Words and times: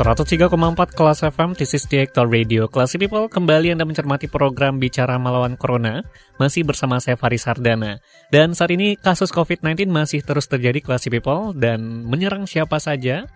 103,4 0.00 0.96
kelas 0.96 1.20
FM, 1.28 1.52
this 1.60 1.76
is 1.76 1.84
the 1.84 2.00
Actor 2.00 2.24
Radio. 2.24 2.72
Classy 2.72 2.96
People, 2.96 3.28
kembali 3.28 3.76
Anda 3.76 3.84
mencermati 3.84 4.32
program 4.32 4.80
Bicara 4.80 5.20
Melawan 5.20 5.60
Corona, 5.60 6.00
masih 6.40 6.64
bersama 6.64 6.96
saya 7.04 7.20
Faris 7.20 7.44
Sardana. 7.44 8.00
Dan 8.32 8.56
saat 8.56 8.72
ini 8.72 8.96
kasus 8.96 9.28
COVID-19 9.28 9.92
masih 9.92 10.24
terus 10.24 10.48
terjadi 10.48 10.80
Classy 10.80 11.12
People, 11.12 11.52
dan 11.52 12.08
menyerang 12.08 12.48
siapa 12.48 12.80
saja, 12.80 13.28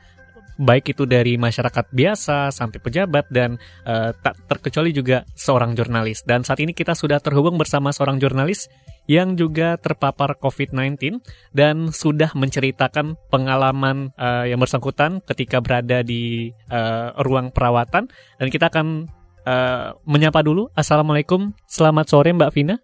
baik 0.57 0.97
itu 0.97 1.05
dari 1.05 1.37
masyarakat 1.37 1.85
biasa 1.93 2.49
sampai 2.49 2.81
pejabat 2.81 3.29
dan 3.29 3.61
uh, 3.85 4.17
tak 4.17 4.33
terkecuali 4.49 4.97
juga 4.97 5.29
seorang 5.37 5.77
jurnalis. 5.77 6.25
Dan 6.25 6.49
saat 6.49 6.65
ini 6.65 6.73
kita 6.73 6.97
sudah 6.97 7.21
terhubung 7.21 7.61
bersama 7.61 7.93
seorang 7.93 8.17
jurnalis 8.17 8.73
yang 9.05 9.37
juga 9.37 9.77
terpapar 9.77 10.41
COVID-19 10.41 11.21
dan 11.53 11.93
sudah 11.93 12.33
menceritakan 12.33 13.21
pengalaman 13.29 14.13
uh, 14.17 14.49
yang 14.49 14.61
bersangkutan 14.61 15.21
ketika 15.29 15.61
berada 15.61 16.01
di 16.01 16.53
uh, 16.73 17.13
ruang 17.21 17.53
perawatan 17.53 18.09
dan 18.41 18.49
kita 18.49 18.73
akan 18.73 19.09
uh, 19.45 19.97
menyapa 20.09 20.41
dulu. 20.41 20.73
Assalamualaikum, 20.73 21.53
selamat 21.69 22.07
sore 22.09 22.33
Mbak 22.33 22.53
Vina. 22.57 22.77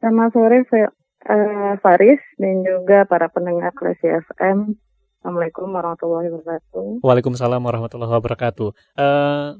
Selamat 0.00 0.32
sore 0.32 0.58
uh, 0.64 1.74
Faris 1.84 2.20
dan 2.40 2.64
juga 2.64 3.04
para 3.04 3.28
pendengar 3.28 3.72
Klasi 3.76 4.08
FM. 4.08 4.76
Assalamualaikum 5.20 5.66
warahmatullahi 5.74 6.30
wabarakatuh. 6.30 7.02
Waalaikumsalam 7.02 7.58
warahmatullahi 7.58 8.12
wabarakatuh. 8.14 8.68
Uh, 8.94 9.58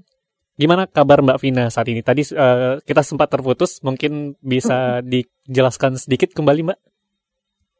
Gimana 0.57 0.89
kabar 0.89 1.21
Mbak 1.21 1.41
Vina 1.45 1.65
saat 1.69 1.93
ini? 1.93 2.01
Tadi 2.01 2.25
uh, 2.33 2.81
kita 2.81 3.05
sempat 3.05 3.29
terputus, 3.29 3.85
mungkin 3.85 4.41
bisa 4.41 5.05
dijelaskan 5.05 6.01
sedikit 6.01 6.33
kembali 6.33 6.73
Mbak? 6.73 6.79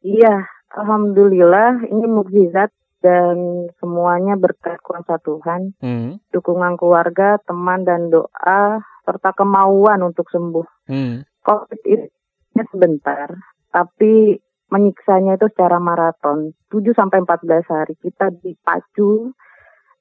Iya, 0.05 0.45
Alhamdulillah 0.77 1.89
ini 1.89 2.05
mukjizat 2.05 2.69
dan 3.01 3.69
semuanya 3.81 4.37
berkat 4.37 4.77
kuasa 4.85 5.17
Tuhan, 5.25 5.73
hmm. 5.81 6.29
dukungan 6.37 6.77
keluarga, 6.77 7.41
teman 7.49 7.89
dan 7.89 8.13
doa 8.13 8.85
serta 9.09 9.33
kemauan 9.33 10.05
untuk 10.05 10.29
sembuh. 10.29 10.69
Hmm. 10.93 11.25
COVID 11.49 11.81
itu 11.89 12.63
sebentar, 12.69 13.33
tapi 13.73 14.37
menyiksanya 14.69 15.41
itu 15.41 15.49
secara 15.49 15.81
maraton, 15.81 16.53
7 16.69 16.93
sampai 16.93 17.25
14 17.25 17.73
hari 17.73 17.95
kita 18.03 18.35
dipacu 18.43 19.33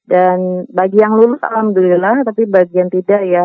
dan 0.06 0.70
bagi 0.70 1.02
yang 1.02 1.18
lulus 1.18 1.42
alhamdulillah, 1.42 2.22
tapi 2.22 2.46
bagi 2.46 2.78
yang 2.78 2.90
tidak 2.90 3.22
ya 3.26 3.44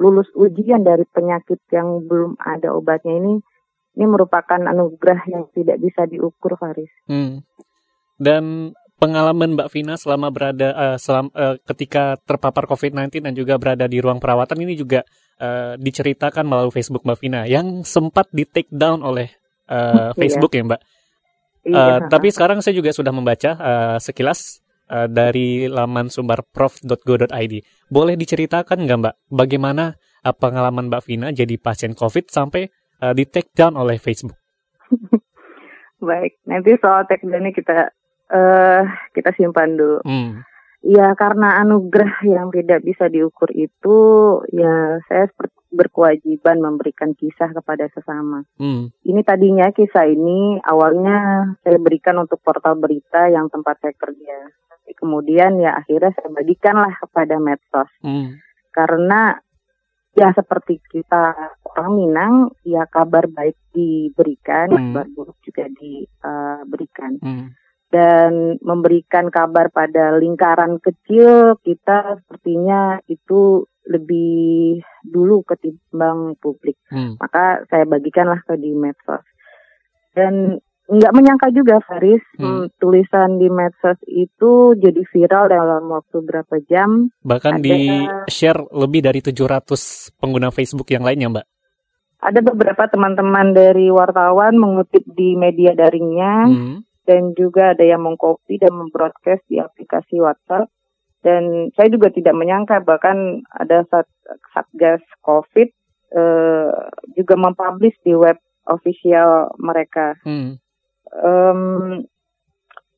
lulus 0.00 0.32
ujian 0.32 0.80
dari 0.80 1.04
penyakit 1.04 1.60
yang 1.68 2.08
belum 2.08 2.40
ada 2.40 2.72
obatnya 2.72 3.20
ini 3.20 3.36
ini 4.00 4.06
merupakan 4.08 4.56
anugerah 4.56 5.28
yang 5.28 5.44
tidak 5.52 5.76
bisa 5.76 6.08
diukur 6.08 6.56
Faris. 6.56 6.88
Hmm. 7.04 7.44
Dan 8.16 8.72
pengalaman 9.00 9.56
Mbak 9.56 9.68
Vina 9.72 9.94
selama 10.00 10.32
berada 10.32 10.72
uh, 10.72 10.96
selam, 10.96 11.28
uh, 11.32 11.56
ketika 11.68 12.16
terpapar 12.24 12.64
COVID-19 12.64 13.24
dan 13.24 13.32
juga 13.36 13.60
berada 13.60 13.84
di 13.88 14.00
ruang 14.00 14.20
perawatan 14.20 14.60
ini 14.64 14.76
juga 14.76 15.04
uh, 15.40 15.74
diceritakan 15.80 16.44
melalui 16.48 16.72
Facebook 16.72 17.04
Mbak 17.04 17.18
Vina 17.20 17.40
yang 17.44 17.82
sempat 17.84 18.28
di 18.32 18.44
take 18.44 18.72
down 18.72 19.04
oleh 19.04 19.28
uh, 19.68 20.12
Facebook 20.16 20.52
iya. 20.56 20.64
ya 20.64 20.68
Mbak. 20.68 20.80
Iya. 21.64 21.76
Uh, 21.76 21.98
tapi 22.08 22.32
sekarang 22.32 22.64
saya 22.64 22.72
juga 22.72 22.90
sudah 22.92 23.12
membaca 23.12 23.50
uh, 23.56 23.96
sekilas 24.00 24.64
uh, 24.88 25.06
dari 25.06 25.68
laman 25.68 26.08
sumberprof.go.id. 26.08 27.54
Boleh 27.92 28.14
diceritakan 28.16 28.88
nggak 28.88 28.98
Mbak, 29.00 29.14
bagaimana 29.28 29.94
uh, 30.24 30.34
pengalaman 30.34 30.88
Mbak 30.88 31.02
Vina 31.04 31.28
jadi 31.30 31.60
pasien 31.60 31.92
COVID 31.92 32.32
sampai 32.32 32.72
uh, 33.04 33.12
di 33.12 33.28
take 33.28 33.52
down 33.52 33.76
oleh 33.76 34.00
Facebook? 34.00 34.36
Baik, 36.00 36.40
nanti 36.48 36.80
soal 36.80 37.04
take 37.04 37.28
down 37.28 37.44
ini 37.44 37.52
kita 37.52 37.92
uh, 38.32 38.82
kita 39.12 39.30
simpan 39.36 39.76
dulu. 39.76 40.00
Hmm. 40.00 40.40
Ya 40.80 41.12
karena 41.12 41.60
anugerah 41.60 42.24
yang 42.24 42.48
tidak 42.48 42.80
bisa 42.80 43.12
diukur 43.12 43.52
itu, 43.52 43.98
ya 44.48 44.96
saya 45.12 45.28
seperti 45.28 45.59
berkewajiban 45.70 46.58
memberikan 46.58 47.14
kisah 47.14 47.54
kepada 47.54 47.86
sesama. 47.94 48.42
Hmm. 48.58 48.90
Ini 49.06 49.22
tadinya 49.22 49.70
kisah 49.70 50.06
ini 50.10 50.58
awalnya 50.66 51.50
saya 51.62 51.78
berikan 51.78 52.18
untuk 52.18 52.42
portal 52.42 52.76
berita 52.76 53.30
yang 53.30 53.46
tempat 53.48 53.78
saya 53.78 53.94
kerja. 53.94 54.36
Tapi 54.70 54.92
kemudian 54.98 55.62
ya 55.62 55.78
akhirnya 55.78 56.10
saya 56.18 56.30
bagikanlah 56.34 56.94
kepada 56.98 57.38
medsos. 57.38 57.90
Hmm. 58.02 58.42
Karena 58.74 59.38
ya 60.18 60.34
seperti 60.34 60.82
kita 60.90 61.38
orang 61.70 61.92
Minang 61.94 62.34
ya 62.66 62.84
kabar 62.90 63.30
baik 63.30 63.56
diberikan, 63.70 64.74
hmm. 64.74 64.78
kabar 64.90 65.06
buruk 65.14 65.38
juga 65.46 65.70
diberikan. 65.70 67.12
Uh, 67.22 67.26
hmm 67.26 67.48
dan 67.90 68.56
memberikan 68.62 69.28
kabar 69.34 69.68
pada 69.74 70.14
lingkaran 70.14 70.78
kecil 70.78 71.58
kita 71.66 72.22
sepertinya 72.22 73.02
itu 73.10 73.66
lebih 73.90 74.78
dulu 75.02 75.42
ketimbang 75.42 76.38
publik. 76.38 76.78
Hmm. 76.88 77.18
Maka 77.18 77.66
saya 77.66 77.82
bagikanlah 77.90 78.38
ke 78.46 78.54
di 78.54 78.70
medsos. 78.70 79.26
Dan 80.14 80.62
nggak 80.90 81.14
menyangka 81.14 81.54
juga 81.54 81.82
Faris 81.82 82.22
hmm. 82.38 82.46
hmm. 82.46 82.66
tulisan 82.78 83.38
di 83.38 83.50
medsos 83.50 83.98
itu 84.06 84.74
jadi 84.78 85.02
viral 85.10 85.50
dalam 85.50 85.90
waktu 85.90 86.22
berapa 86.22 86.56
jam. 86.70 87.10
Bahkan 87.26 87.58
ada, 87.58 87.64
di 87.66 88.06
share 88.30 88.62
lebih 88.70 89.02
dari 89.02 89.18
700 89.22 90.14
pengguna 90.18 90.54
Facebook 90.54 90.90
yang 90.94 91.02
lainnya, 91.02 91.30
Mbak. 91.30 91.46
Ada 92.20 92.40
beberapa 92.44 92.84
teman-teman 92.84 93.56
dari 93.56 93.88
wartawan 93.88 94.54
mengutip 94.60 95.02
di 95.08 95.40
media 95.40 95.72
daringnya 95.72 96.46
hmm. 96.46 96.76
dan 97.08 97.32
juga 97.32 97.72
ada 97.72 97.80
yang 97.80 98.04
mengcopy 98.04 98.60
dan 98.60 98.76
membroadcast 98.76 99.40
di 99.48 99.56
aplikasi 99.56 100.20
WhatsApp 100.20 100.68
dan 101.20 101.68
saya 101.76 101.92
juga 101.92 102.08
tidak 102.08 102.32
menyangka 102.32 102.80
bahkan 102.80 103.44
ada 103.52 103.84
satgas 104.56 105.04
COVID 105.20 105.68
uh, 106.16 106.72
juga 107.12 107.34
mempublish 107.36 107.96
di 108.00 108.16
web 108.16 108.40
official 108.64 109.52
mereka. 109.60 110.16
Hmm. 110.24 110.56
Um, 111.10 112.06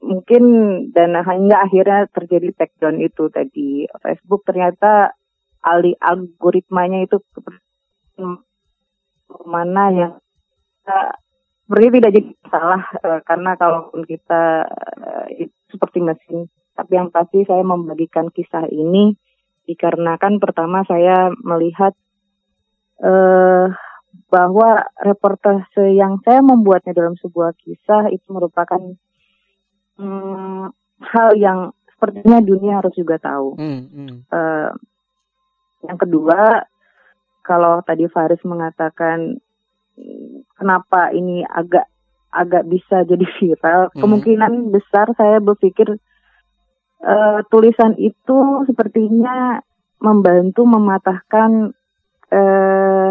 mungkin 0.02 0.44
dan 0.92 1.14
hingga 1.14 1.62
akhirnya 1.62 2.10
terjadi 2.10 2.52
takedown 2.58 2.98
itu 3.00 3.30
tadi 3.30 3.86
Facebook 4.02 4.42
ternyata 4.42 5.14
alih 5.62 5.94
algoritmanya 6.02 7.06
itu 7.06 7.22
mana 9.46 9.84
yang 9.94 10.12
seperti 10.82 12.02
tidak 12.02 12.12
jadi 12.18 12.30
salah 12.50 12.82
uh, 13.06 13.20
karena 13.22 13.54
kalaupun 13.54 14.02
kita 14.04 14.66
uh, 14.66 15.26
seperti 15.70 16.02
mesin 16.02 16.50
tapi 16.82 16.98
yang 16.98 17.15
pasti 17.15 17.47
saya 17.47 17.62
membagikan 17.62 18.26
kisah 18.34 18.66
ini 18.66 19.15
dikarenakan 19.70 20.43
pertama 20.43 20.82
saya 20.82 21.31
melihat 21.38 21.94
uh, 22.98 23.70
bahwa 24.26 24.82
reportase 24.98 25.94
yang 25.94 26.19
saya 26.26 26.43
membuatnya 26.43 26.91
dalam 26.91 27.15
sebuah 27.22 27.54
kisah 27.62 28.10
itu 28.10 28.26
merupakan 28.34 28.82
um, 29.94 30.75
hal 30.99 31.38
yang 31.38 31.70
sepertinya 31.87 32.43
dunia 32.43 32.82
harus 32.82 32.99
juga 32.99 33.23
tahu. 33.23 33.55
Hmm, 33.55 33.82
hmm. 33.87 34.17
Uh, 34.26 34.75
yang 35.87 35.99
kedua, 36.02 36.67
kalau 37.46 37.78
tadi 37.87 38.11
Faris 38.11 38.43
mengatakan 38.43 39.38
kenapa 40.58 41.14
ini 41.14 41.46
agak 41.46 41.87
agak 42.35 42.67
bisa 42.67 43.06
jadi 43.06 43.23
viral, 43.38 43.94
hmm. 43.94 44.02
kemungkinan 44.02 44.52
besar 44.75 45.14
saya 45.14 45.38
berpikir 45.38 45.94
uh, 47.02 47.40
tulisan 47.50 47.99
itu 47.99 48.66
sepertinya 48.66 49.60
membantu 50.02 50.66
mematahkan 50.66 51.75
uh, 52.31 53.08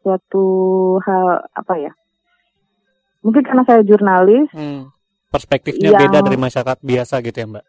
suatu 0.00 0.46
hal 1.04 1.44
apa 1.52 1.74
ya? 1.76 1.92
Mungkin 3.20 3.44
karena 3.44 3.62
saya 3.68 3.84
jurnalis. 3.84 4.48
Hmm. 4.56 4.88
Perspektifnya 5.30 5.94
yang, 5.94 6.00
beda 6.10 6.18
dari 6.26 6.38
masyarakat 6.40 6.78
biasa 6.82 7.14
gitu 7.22 7.36
ya, 7.38 7.46
Mbak? 7.46 7.66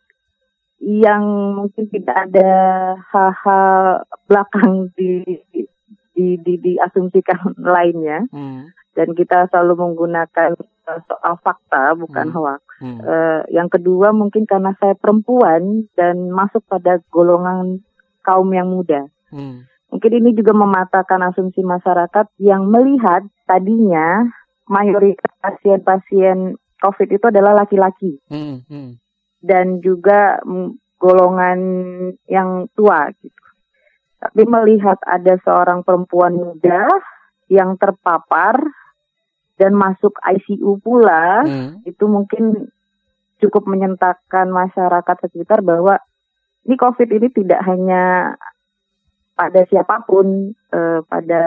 Yang 0.82 1.24
mungkin 1.54 1.86
tidak 1.94 2.18
ada 2.26 2.52
hal-hal 3.14 3.76
belakang 4.26 4.90
di 4.98 5.22
di 6.16 6.42
di 6.42 6.54
diasumsikan 6.58 7.54
lainnya. 7.76 8.26
Hmm. 8.34 8.72
Dan 8.92 9.16
kita 9.16 9.48
selalu 9.54 9.88
menggunakan 9.88 10.58
soal 10.86 11.36
fakta 11.42 11.94
bukan 11.96 12.28
hmm. 12.30 12.36
hoax. 12.36 12.62
Hmm. 12.82 13.00
Uh, 13.02 13.42
yang 13.54 13.70
kedua 13.70 14.12
mungkin 14.12 14.50
karena 14.50 14.74
saya 14.82 14.98
perempuan 14.98 15.86
dan 15.94 16.34
masuk 16.34 16.66
pada 16.66 17.00
golongan 17.14 17.86
kaum 18.26 18.50
yang 18.52 18.70
muda. 18.70 19.06
Hmm. 19.30 19.66
Mungkin 19.92 20.12
ini 20.24 20.32
juga 20.32 20.56
mematahkan 20.56 21.20
asumsi 21.32 21.62
masyarakat 21.62 22.32
yang 22.40 22.66
melihat 22.68 23.28
tadinya 23.44 24.24
mayoritas 24.72 25.32
pasien-pasien 25.44 26.56
COVID 26.80 27.10
itu 27.12 27.26
adalah 27.28 27.54
laki-laki. 27.54 28.18
Hmm. 28.32 28.64
Hmm. 28.66 28.98
Dan 29.42 29.82
juga 29.82 30.40
golongan 31.02 31.60
yang 32.30 32.70
tua 32.78 33.10
gitu. 33.20 33.42
Tapi 34.22 34.46
melihat 34.46 35.02
ada 35.02 35.34
seorang 35.42 35.82
perempuan 35.82 36.38
muda 36.38 36.86
yang 37.50 37.74
terpapar 37.82 38.62
dan 39.62 39.78
masuk 39.78 40.18
ICU 40.26 40.82
pula, 40.82 41.46
hmm. 41.46 41.86
itu 41.86 42.10
mungkin 42.10 42.74
cukup 43.38 43.70
menyentakkan 43.70 44.50
masyarakat 44.50 45.30
sekitar 45.30 45.62
bahwa 45.62 46.02
ini 46.66 46.74
COVID 46.74 47.10
ini 47.14 47.30
tidak 47.30 47.62
hanya 47.70 48.34
pada 49.38 49.62
siapa 49.70 50.02
pun, 50.10 50.58
eh, 50.74 51.00
pada 51.06 51.44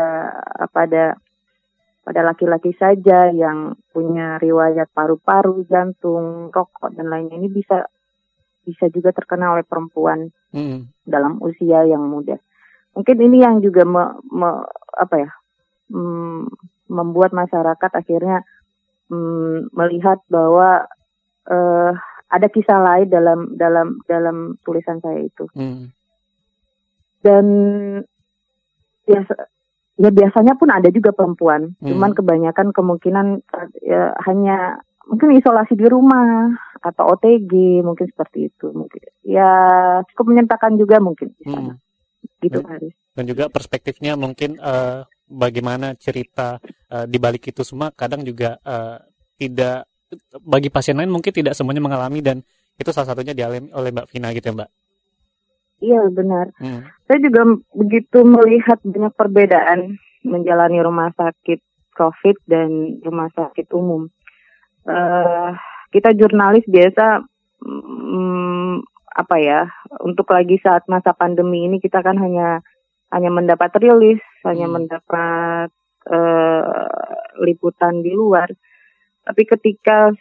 pada 0.71 1.19
pada 2.07 2.21
laki-laki 2.23 2.71
saja 2.79 3.35
yang 3.35 3.75
punya 3.91 4.39
riwayat 4.39 4.87
paru-paru, 4.95 5.67
jantung, 5.67 6.55
rokok 6.55 6.95
dan 6.95 7.11
lainnya 7.11 7.35
ini 7.35 7.51
bisa 7.51 7.83
bisa 8.63 8.87
juga 8.95 9.11
terkena 9.11 9.59
oleh 9.59 9.67
perempuan 9.67 10.31
hmm. 10.55 11.03
dalam 11.03 11.43
usia 11.43 11.83
yang 11.83 12.07
muda. 12.07 12.39
Mungkin 12.95 13.19
ini 13.19 13.43
yang 13.43 13.59
juga 13.59 13.83
me, 13.83 14.23
me, 14.31 14.63
apa 14.95 15.19
ya 15.19 15.31
mm, 15.91 16.43
membuat 16.95 17.35
masyarakat 17.35 17.91
akhirnya 17.91 18.47
mm, 19.11 19.75
melihat 19.75 20.23
bahwa 20.31 20.87
uh, 21.51 21.93
ada 22.31 22.47
kisah 22.51 22.79
lain 22.83 23.11
dalam 23.11 23.55
dalam 23.59 23.99
dalam 24.07 24.37
tulisan 24.63 24.99
saya 25.03 25.23
itu. 25.23 25.47
Hmm. 25.55 25.91
Dan 27.23 27.47
biasa 29.05 29.35
ya 29.95 30.11
biasanya 30.11 30.59
pun 30.59 30.69
ada 30.75 30.91
juga 30.91 31.15
perempuan, 31.15 31.79
hmm. 31.79 31.87
cuman 31.87 32.11
kebanyakan 32.15 32.75
kemungkinan 32.75 33.27
ya, 33.83 34.11
hanya 34.27 34.83
mungkin 35.07 35.37
isolasi 35.37 35.77
di 35.77 35.87
rumah 35.87 36.53
atau 36.85 37.17
OTG 37.17 37.81
mungkin 37.81 38.09
seperti 38.13 38.53
itu 38.53 38.69
mungkin 38.77 39.01
ya 39.25 39.49
cukup 40.13 40.33
menyentakan 40.33 40.77
juga 40.77 41.01
mungkin 41.01 41.33
di 41.41 41.45
sana 41.49 41.73
hmm. 41.77 42.41
gitu 42.45 42.61
Haris 42.61 42.97
dan 43.17 43.25
juga 43.25 43.49
perspektifnya 43.49 44.17
mungkin 44.21 44.61
uh, 44.61 45.05
bagaimana 45.29 45.97
cerita 45.97 46.61
uh, 46.93 47.05
di 47.09 47.17
balik 47.17 47.49
itu 47.49 47.65
semua 47.65 47.91
kadang 47.91 48.23
juga 48.23 48.61
uh, 48.63 49.01
tidak 49.41 49.89
bagi 50.45 50.71
pasien 50.71 50.95
lain 50.95 51.11
mungkin 51.11 51.35
tidak 51.35 51.57
semuanya 51.59 51.83
mengalami 51.83 52.21
dan 52.23 52.39
itu 52.79 52.91
salah 52.91 53.15
satunya 53.15 53.35
dialami 53.35 53.71
oleh 53.71 53.91
Mbak 53.91 54.09
Vina 54.11 54.31
gitu 54.35 54.51
ya 54.51 54.55
Mbak? 54.55 54.71
Iya 55.85 56.01
benar. 56.15 56.47
Hmm. 56.63 56.87
saya 57.05 57.19
juga 57.21 57.43
begitu 57.77 58.25
melihat 58.25 58.79
banyak 58.81 59.15
perbedaan 59.19 60.01
menjalani 60.25 60.81
rumah 60.81 61.13
sakit 61.13 61.61
COVID 61.93 62.37
dan 62.49 62.99
rumah 63.05 63.29
sakit 63.37 63.69
umum. 63.77 64.09
Uh, 64.85 65.53
kita 65.93 66.17
jurnalis 66.17 66.65
biasa 66.67 67.23
um, 67.63 68.83
apa 69.15 69.37
ya 69.39 69.61
untuk 70.03 70.27
lagi 70.35 70.59
saat 70.59 70.85
masa 70.91 71.15
pandemi 71.15 71.71
ini 71.71 71.79
kita 71.79 72.03
kan 72.03 72.19
hanya 72.19 72.65
hanya 73.15 73.31
mendapat 73.31 73.71
rilis 73.79 74.21
hanya 74.43 74.67
hmm. 74.67 74.75
mendapat 74.75 75.69
uh, 76.11 77.39
liputan 77.47 78.03
di 78.03 78.11
luar 78.11 78.51
tapi 79.25 79.43
ketika 79.47 80.13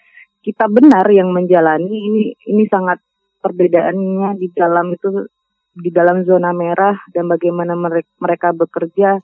kita 0.44 0.68
benar 0.70 1.08
yang 1.10 1.32
menjalani 1.34 1.92
ini 1.92 2.22
ini 2.48 2.64
sangat 2.70 3.02
perbedaannya 3.44 4.40
di 4.40 4.48
dalam 4.56 4.96
itu 4.96 5.28
di 5.74 5.90
dalam 5.90 6.22
zona 6.24 6.54
merah 6.54 6.94
dan 7.10 7.26
bagaimana 7.26 7.74
mereka, 7.74 8.10
mereka 8.22 8.48
bekerja 8.54 9.18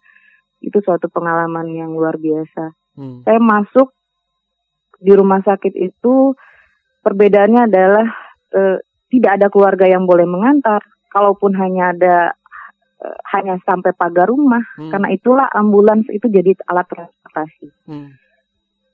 itu 0.59 0.77
suatu 0.81 1.07
pengalaman 1.07 1.71
yang 1.71 1.93
luar 1.93 2.17
biasa. 2.17 2.73
Hmm. 2.97 3.21
Saya 3.23 3.39
masuk 3.39 3.93
di 4.99 5.13
rumah 5.15 5.39
sakit 5.39 5.71
itu 5.77 6.35
perbedaannya 7.05 7.61
adalah 7.69 8.07
e, 8.51 8.61
tidak 9.13 9.31
ada 9.39 9.47
keluarga 9.47 9.85
yang 9.87 10.03
boleh 10.03 10.27
mengantar. 10.27 10.83
Kalaupun 11.09 11.55
hanya 11.57 11.95
ada 11.95 12.15
hanya 13.31 13.55
sampai 13.63 13.95
pagar 13.95 14.27
rumah, 14.27 14.59
hmm. 14.75 14.91
karena 14.91 15.07
itulah 15.15 15.47
ambulans 15.55 16.03
itu 16.11 16.27
jadi 16.27 16.51
alat 16.67 16.87
transportasi. 16.91 17.67
Hmm. 17.87 18.11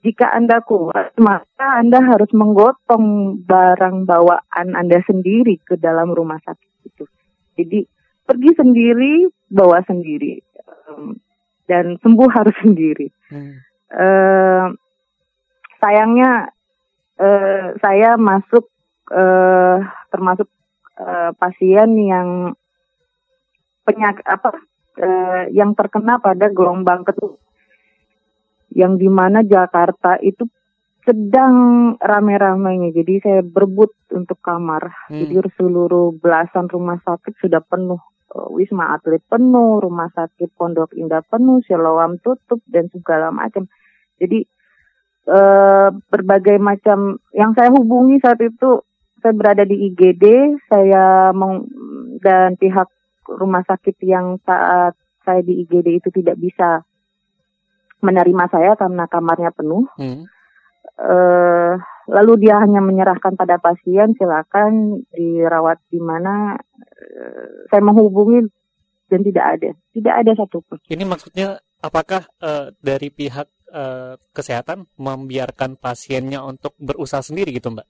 Jika 0.05 0.29
Anda 0.29 0.61
kuat, 0.61 1.17
maka 1.17 1.81
Anda 1.81 1.97
harus 2.05 2.29
menggotong 2.29 3.41
barang 3.49 4.05
bawaan 4.05 4.77
Anda 4.77 5.01
sendiri 5.01 5.57
ke 5.65 5.81
dalam 5.81 6.13
rumah 6.13 6.37
sakit 6.45 6.71
itu. 6.85 7.09
Jadi 7.57 7.79
pergi 8.21 8.51
sendiri, 8.53 9.25
bawa 9.49 9.81
sendiri, 9.89 10.37
um, 10.85 11.17
dan 11.65 11.97
sembuh 11.97 12.29
harus 12.29 12.53
sendiri. 12.63 13.09
Hmm. 13.33 13.57
Uh, 13.89 14.67
sayangnya 15.81 16.53
uh, 17.17 17.73
saya 17.81 18.13
masuk 18.21 18.69
uh, 19.09 19.81
termasuk 20.13 20.49
uh, 21.01 21.33
pasien 21.41 21.89
yang 21.97 22.53
penyak 23.85 24.25
apa 24.25 24.59
uh, 24.99 25.43
yang 25.53 25.77
terkena 25.77 26.17
pada 26.17 26.49
gelombang 26.49 27.05
kedua 27.05 27.37
yang 28.75 28.99
di 28.99 29.07
mana 29.07 29.45
Jakarta 29.45 30.19
itu 30.19 30.49
sedang 31.05 31.93
rame-ramenya 32.01 32.91
jadi 32.91 33.13
saya 33.21 33.41
berebut 33.45 33.93
untuk 34.09 34.41
kamar 34.41 34.89
hmm. 35.07 35.21
jadi 35.21 35.47
seluruh 35.55 36.17
belasan 36.17 36.65
rumah 36.67 36.97
sakit 37.05 37.37
sudah 37.39 37.61
penuh 37.61 38.01
Wisma 38.35 38.91
Atlet 38.99 39.23
penuh, 39.31 39.79
Rumah 39.79 40.11
Sakit 40.11 40.51
Pondok 40.59 40.91
Indah 40.99 41.23
penuh, 41.23 41.63
Siloam 41.63 42.19
tutup 42.19 42.59
dan 42.67 42.91
segala 42.91 43.31
macam. 43.31 43.71
Jadi 44.19 44.43
uh, 45.29 45.89
berbagai 46.11 46.59
macam 46.59 47.19
yang 47.31 47.55
saya 47.55 47.71
hubungi 47.71 48.19
saat 48.19 48.39
itu 48.43 48.83
saya 49.23 49.33
berada 49.33 49.63
di 49.65 49.89
IGD 49.89 50.55
saya 50.69 51.33
meng, 51.33 51.65
dan 52.21 52.59
pihak 52.59 52.91
rumah 53.27 53.65
sakit 53.65 53.97
yang 54.05 54.37
saat 54.45 54.93
saya 55.25 55.41
di 55.41 55.65
IGD 55.65 55.99
itu 55.99 56.09
tidak 56.13 56.37
bisa 56.37 56.85
menerima 58.05 58.45
saya 58.53 58.77
karena 58.77 59.09
kamarnya 59.09 59.49
penuh. 59.49 59.89
Hmm. 59.97 60.29
Uh, 60.95 61.75
lalu 62.07 62.47
dia 62.47 62.61
hanya 62.61 62.79
menyerahkan 62.79 63.35
pada 63.35 63.59
pasien 63.59 64.15
silakan 64.15 65.03
dirawat 65.11 65.81
di 65.89 65.99
mana. 65.99 66.55
Uh, 66.95 67.65
saya 67.73 67.81
menghubungi 67.81 68.45
dan 69.09 69.21
tidak 69.21 69.45
ada, 69.57 69.69
tidak 69.93 70.13
ada 70.21 70.31
satupun. 70.37 70.77
Ini 70.89 71.03
maksudnya 71.05 71.59
apakah 71.81 72.25
uh, 72.41 72.73
dari 72.81 73.13
pihak 73.13 73.49
uh, 73.73 74.17
kesehatan 74.33 74.89
membiarkan 74.97 75.77
pasiennya 75.77 76.41
untuk 76.41 76.73
berusaha 76.81 77.21
sendiri 77.21 77.53
gitu 77.53 77.73
Mbak? 77.73 77.85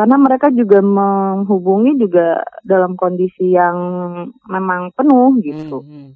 Karena 0.00 0.16
mereka 0.16 0.48
juga 0.48 0.80
menghubungi 0.80 2.00
juga 2.00 2.40
dalam 2.64 2.96
kondisi 2.96 3.52
yang 3.52 3.76
memang 4.48 4.96
penuh 4.96 5.36
gitu. 5.44 5.84
Hmm, 5.84 5.92
hmm. 5.92 6.10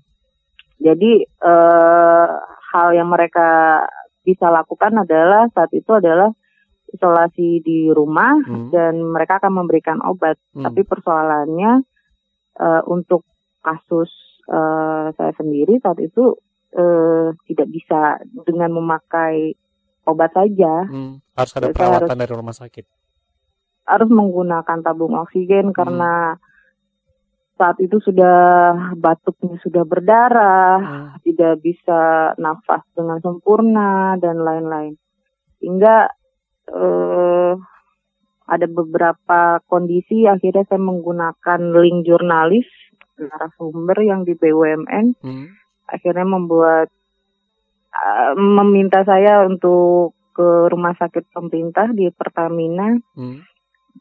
Jadi 0.81 1.21
uh, 1.45 2.33
hal 2.73 2.89
yang 2.97 3.13
mereka 3.13 3.85
bisa 4.25 4.49
lakukan 4.49 5.05
adalah 5.05 5.53
saat 5.53 5.69
itu 5.77 5.93
adalah 5.93 6.33
isolasi 6.97 7.61
di 7.61 7.93
rumah 7.93 8.41
hmm. 8.41 8.73
dan 8.73 9.05
mereka 9.05 9.37
akan 9.37 9.53
memberikan 9.53 10.01
obat. 10.01 10.41
Hmm. 10.57 10.65
Tapi 10.65 10.81
persoalannya 10.89 11.85
uh, 12.57 12.83
untuk 12.89 13.29
kasus 13.61 14.09
uh, 14.49 15.13
saya 15.13 15.37
sendiri 15.37 15.77
saat 15.85 16.01
itu 16.01 16.41
uh, 16.73 17.37
tidak 17.53 17.69
bisa 17.69 18.17
dengan 18.49 18.81
memakai 18.81 19.61
obat 20.09 20.33
saja. 20.33 20.89
Hmm, 20.89 21.21
harus 21.37 21.53
ada 21.53 21.69
perawatan 21.69 22.09
harus, 22.09 22.23
dari 22.25 22.33
rumah 22.33 22.57
sakit. 22.57 22.85
Harus 23.85 24.09
menggunakan 24.09 24.81
tabung 24.81 25.17
oksigen 25.17 25.71
hmm. 25.71 25.77
karena 25.77 26.13
saat 27.55 27.79
itu 27.79 28.03
sudah 28.03 28.75
batuknya 28.99 29.55
sudah 29.63 29.87
berdarah, 29.87 30.77
hmm. 30.81 31.07
tidak 31.23 31.63
bisa 31.63 32.33
nafas 32.41 32.83
dengan 32.97 33.23
sempurna 33.23 34.19
dan 34.19 34.43
lain-lain. 34.43 34.99
Hingga 35.63 35.97
uh, 36.75 37.55
ada 38.45 38.67
beberapa 38.69 39.63
kondisi 39.71 40.27
akhirnya 40.29 40.67
saya 40.69 40.83
menggunakan 40.83 41.61
link 41.81 42.05
jurnalis 42.05 42.69
narasumber 43.17 43.97
yang 44.03 44.27
di 44.27 44.35
BUMN. 44.35 45.07
Hmm 45.23 45.65
akhirnya 45.89 46.27
membuat 46.27 46.89
uh, 47.93 48.33
meminta 48.37 49.05
saya 49.05 49.45
untuk 49.45 50.17
ke 50.35 50.67
rumah 50.73 50.97
sakit 50.99 51.31
pemerintah 51.31 51.95
di 51.95 52.11
Pertamina 52.11 52.99
hmm. 53.15 53.54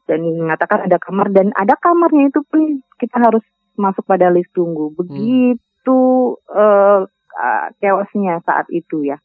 Dan 0.10 0.20
mengatakan 0.24 0.86
ada 0.86 0.98
kamar 1.00 1.32
dan 1.32 1.54
ada 1.56 1.78
kamarnya 1.78 2.30
itu 2.34 2.42
pun 2.48 2.82
kita 2.98 3.18
harus 3.22 3.44
masuk 3.78 4.06
pada 4.06 4.30
list 4.30 4.52
tunggu 4.54 4.94
begitu 4.94 6.02
hmm. 6.38 6.54
uh, 6.54 7.02
uh, 7.34 7.66
chaosnya 7.82 8.42
saat 8.46 8.70
itu 8.70 9.06
ya 9.06 9.18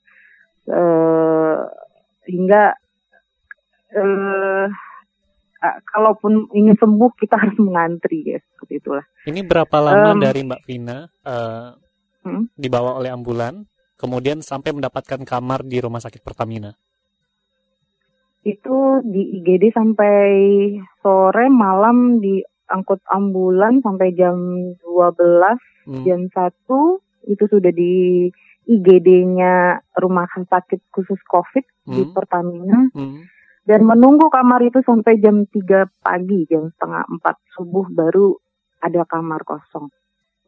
uh, 0.73 1.69
sehingga 2.25 2.77
uh, 3.97 4.69
kalaupun 5.89 6.47
ingin 6.55 6.77
sembuh 6.79 7.11
kita 7.19 7.35
harus 7.35 7.59
mengantri 7.59 8.37
ya 8.37 8.39
seperti 8.39 8.79
itulah. 8.79 9.05
Ini 9.27 9.41
berapa 9.43 9.77
lama 9.83 10.11
um, 10.15 10.21
dari 10.23 10.41
Mbak 10.47 10.63
Vina 10.69 11.09
uh, 11.27 11.75
hmm? 12.23 12.55
dibawa 12.55 12.99
oleh 13.01 13.11
ambulan, 13.11 13.67
kemudian 13.99 14.45
sampai 14.45 14.71
mendapatkan 14.71 15.19
kamar 15.27 15.67
di 15.67 15.83
rumah 15.83 15.99
sakit 15.99 16.23
Pertamina? 16.23 16.75
Itu 18.47 19.03
di 19.03 19.43
IGD 19.43 19.75
sampai 19.75 20.29
sore 21.03 21.47
malam 21.51 22.23
diangkut 22.23 23.03
ambulan 23.11 23.83
sampai 23.83 24.15
jam 24.15 24.39
12, 24.83 24.85
hmm. 25.91 26.05
jam 26.07 26.21
1 26.31 27.29
itu 27.29 27.45
sudah 27.51 27.73
di 27.75 28.29
IGD-nya 28.69 29.81
rumah 29.97 30.29
sakit 30.29 30.93
khusus 30.93 31.19
COVID 31.27 31.65
hmm. 31.89 31.95
di 31.97 32.03
Pertamina. 32.13 32.81
Hmm. 32.93 33.25
Dan 33.69 33.85
menunggu 33.85 34.33
kamar 34.33 34.65
itu 34.65 34.81
sampai 34.81 35.21
jam 35.21 35.45
3 35.45 35.89
pagi, 36.01 36.49
jam 36.49 36.73
setengah 36.73 37.05
4 37.21 37.57
subuh 37.59 37.85
baru 37.93 38.37
ada 38.81 39.05
kamar 39.05 39.45
kosong. 39.45 39.93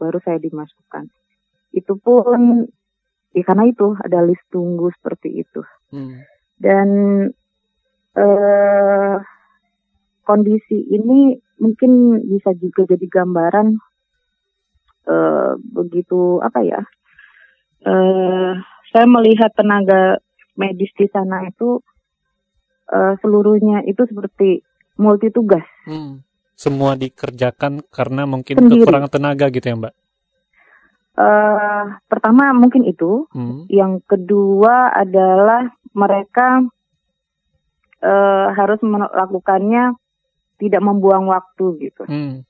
Baru 0.00 0.16
saya 0.24 0.40
dimasukkan. 0.40 1.04
Itu 1.76 2.00
pun, 2.00 2.64
ya 3.36 3.42
karena 3.44 3.68
itu 3.68 3.92
ada 4.00 4.24
list 4.24 4.44
tunggu 4.48 4.88
seperti 4.96 5.44
itu. 5.44 5.60
Hmm. 5.92 6.24
Dan 6.56 6.88
eh, 8.16 9.16
kondisi 10.24 10.78
ini 10.90 11.36
mungkin 11.60 12.22
bisa 12.26 12.54
juga 12.56 12.88
jadi 12.88 13.06
gambaran 13.06 13.68
eh, 15.06 15.52
begitu 15.60 16.40
apa 16.40 16.60
ya 16.64 16.80
uh, 17.86 18.52
saya 18.90 19.06
melihat 19.06 19.52
tenaga 19.54 20.18
medis 20.58 20.90
di 20.96 21.06
sana 21.08 21.48
itu 21.48 21.80
uh, 22.90 23.14
seluruhnya 23.22 23.86
itu 23.86 24.02
seperti 24.04 24.60
multi 25.00 25.32
tugas. 25.32 25.64
Hmm. 25.88 26.20
Semua 26.52 26.92
dikerjakan 26.92 27.80
karena 27.88 28.28
mungkin 28.28 28.60
Sendiri. 28.60 28.84
kekurangan 28.84 29.10
tenaga 29.10 29.48
gitu 29.48 29.64
ya 29.64 29.76
Mbak? 29.80 29.94
Uh, 31.20 31.84
pertama 32.08 32.52
mungkin 32.52 32.84
itu, 32.84 33.24
hmm. 33.32 33.68
yang 33.72 34.04
kedua 34.04 34.92
adalah 34.92 35.72
mereka 35.96 36.64
uh, 38.04 38.52
harus 38.56 38.80
melakukannya 38.82 39.96
tidak 40.60 40.82
membuang 40.84 41.28
waktu 41.28 41.88
gitu. 41.88 42.04
Hmm. 42.04 42.44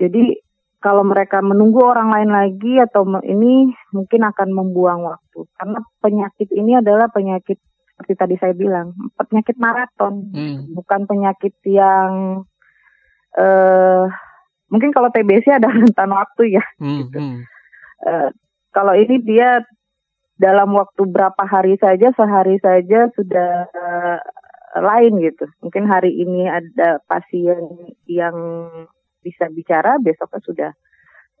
Jadi 0.00 0.42
kalau 0.80 1.04
mereka 1.04 1.44
menunggu 1.44 1.84
orang 1.84 2.08
lain 2.08 2.30
lagi 2.32 2.80
atau 2.80 3.04
ini 3.20 3.68
mungkin 3.92 4.24
akan 4.24 4.48
membuang 4.48 5.04
waktu 5.04 5.44
karena 5.60 5.78
penyakit 6.00 6.48
ini 6.56 6.80
adalah 6.80 7.12
penyakit 7.12 7.60
seperti 7.92 8.16
tadi 8.16 8.34
saya 8.40 8.56
bilang 8.56 8.96
penyakit 9.12 9.60
maraton 9.60 10.32
hmm. 10.32 10.72
bukan 10.72 11.04
penyakit 11.04 11.52
yang 11.68 12.40
uh, 13.36 14.08
mungkin 14.72 14.88
kalau 14.88 15.12
TBC 15.12 15.52
ada 15.52 15.68
rentan 15.68 16.16
waktu 16.16 16.56
ya 16.56 16.64
hmm, 16.80 16.98
gitu. 17.04 17.18
hmm. 17.20 17.38
Uh, 18.00 18.28
kalau 18.72 18.96
ini 18.96 19.20
dia 19.20 19.60
dalam 20.40 20.72
waktu 20.72 21.04
berapa 21.04 21.44
hari 21.44 21.76
saja 21.76 22.16
sehari 22.16 22.56
saja 22.64 23.12
sudah 23.12 23.68
uh, 23.68 24.18
lain 24.80 25.20
gitu 25.20 25.44
mungkin 25.60 25.84
hari 25.84 26.16
ini 26.16 26.48
ada 26.48 27.04
pasien 27.04 27.92
yang 28.08 28.34
bisa 29.20 29.52
bicara 29.52 30.00
besoknya 30.00 30.40
sudah 30.40 30.70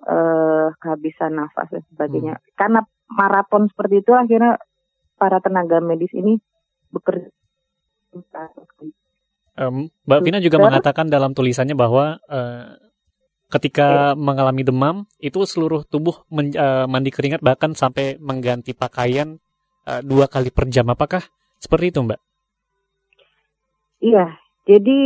uh, 0.04 0.68
kehabisan 0.80 1.36
nafas 1.36 1.68
dan 1.72 1.84
sebagainya. 1.92 2.36
Hmm. 2.36 2.46
Karena 2.56 2.80
maraton 3.10 3.68
seperti 3.72 4.04
itu 4.04 4.12
akhirnya 4.12 4.60
para 5.16 5.40
tenaga 5.40 5.80
medis 5.80 6.12
ini 6.16 6.40
bekerja. 6.92 7.28
Um, 9.60 9.92
Mbak 10.08 10.20
Vina 10.24 10.38
juga 10.40 10.58
mengatakan 10.58 11.12
dalam 11.12 11.36
tulisannya 11.36 11.76
bahwa 11.76 12.18
uh, 12.26 12.74
ketika 13.50 14.14
ya. 14.14 14.18
mengalami 14.18 14.62
demam 14.62 14.96
itu 15.18 15.42
seluruh 15.42 15.82
tubuh 15.84 16.22
men, 16.30 16.54
uh, 16.54 16.86
mandi 16.86 17.10
keringat 17.10 17.42
bahkan 17.42 17.74
sampai 17.74 18.16
mengganti 18.22 18.72
pakaian 18.72 19.36
uh, 19.90 20.00
dua 20.00 20.30
kali 20.30 20.54
per 20.54 20.70
jam. 20.70 20.86
Apakah 20.88 21.26
seperti 21.58 21.90
itu, 21.90 22.00
Mbak? 22.06 22.20
Iya, 24.00 24.26
jadi 24.64 25.00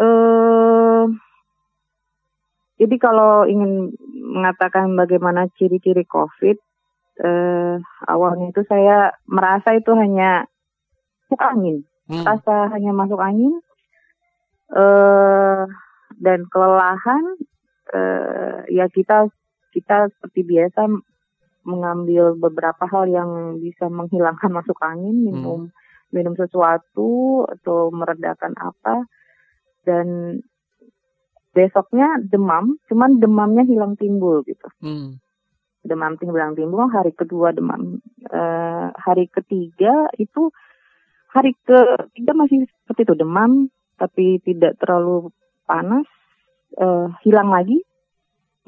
uh, 0.00 1.04
jadi 2.80 2.96
kalau 2.96 3.44
ingin 3.44 3.92
mengatakan 4.16 4.96
bagaimana 4.96 5.52
ciri-ciri 5.60 6.08
COVID, 6.08 6.56
eh, 7.20 7.76
awalnya 8.08 8.56
itu 8.56 8.64
saya 8.64 9.12
merasa 9.28 9.76
itu 9.76 9.92
hanya 9.92 10.48
masuk 11.28 11.40
angin, 11.44 11.76
hmm. 12.08 12.24
rasa 12.24 12.72
hanya 12.72 12.96
masuk 12.96 13.20
angin, 13.20 13.52
eh, 14.72 15.62
dan 16.16 16.40
kelelahan. 16.48 17.24
Eh, 17.90 18.58
ya 18.70 18.86
kita 18.86 19.26
kita 19.74 20.10
seperti 20.14 20.46
biasa 20.46 20.86
mengambil 21.66 22.38
beberapa 22.38 22.86
hal 22.86 23.10
yang 23.10 23.58
bisa 23.58 23.90
menghilangkan 23.90 24.50
masuk 24.58 24.78
angin, 24.82 25.26
minum 25.26 25.68
hmm. 25.68 25.74
minum 26.14 26.34
sesuatu 26.38 27.44
atau 27.50 27.90
meredakan 27.90 28.54
apa, 28.58 29.06
dan 29.82 30.38
besoknya 31.50 32.22
demam, 32.22 32.78
cuman 32.86 33.18
demamnya 33.18 33.66
hilang 33.66 33.98
timbul 33.98 34.46
gitu. 34.46 34.70
Hmm. 34.78 35.18
Demam 35.82 36.14
hilang 36.20 36.54
timbul, 36.54 36.86
hari 36.92 37.10
kedua 37.10 37.50
demam, 37.50 37.98
uh, 38.30 38.88
hari 38.94 39.26
ketiga 39.32 40.12
itu 40.20 40.52
hari 41.32 41.56
ketiga 41.66 42.32
masih 42.36 42.68
seperti 42.84 43.02
itu 43.02 43.14
demam, 43.18 43.72
tapi 43.98 44.38
tidak 44.44 44.78
terlalu 44.78 45.34
panas, 45.64 46.06
uh, 46.78 47.10
hilang 47.24 47.50
lagi, 47.50 47.80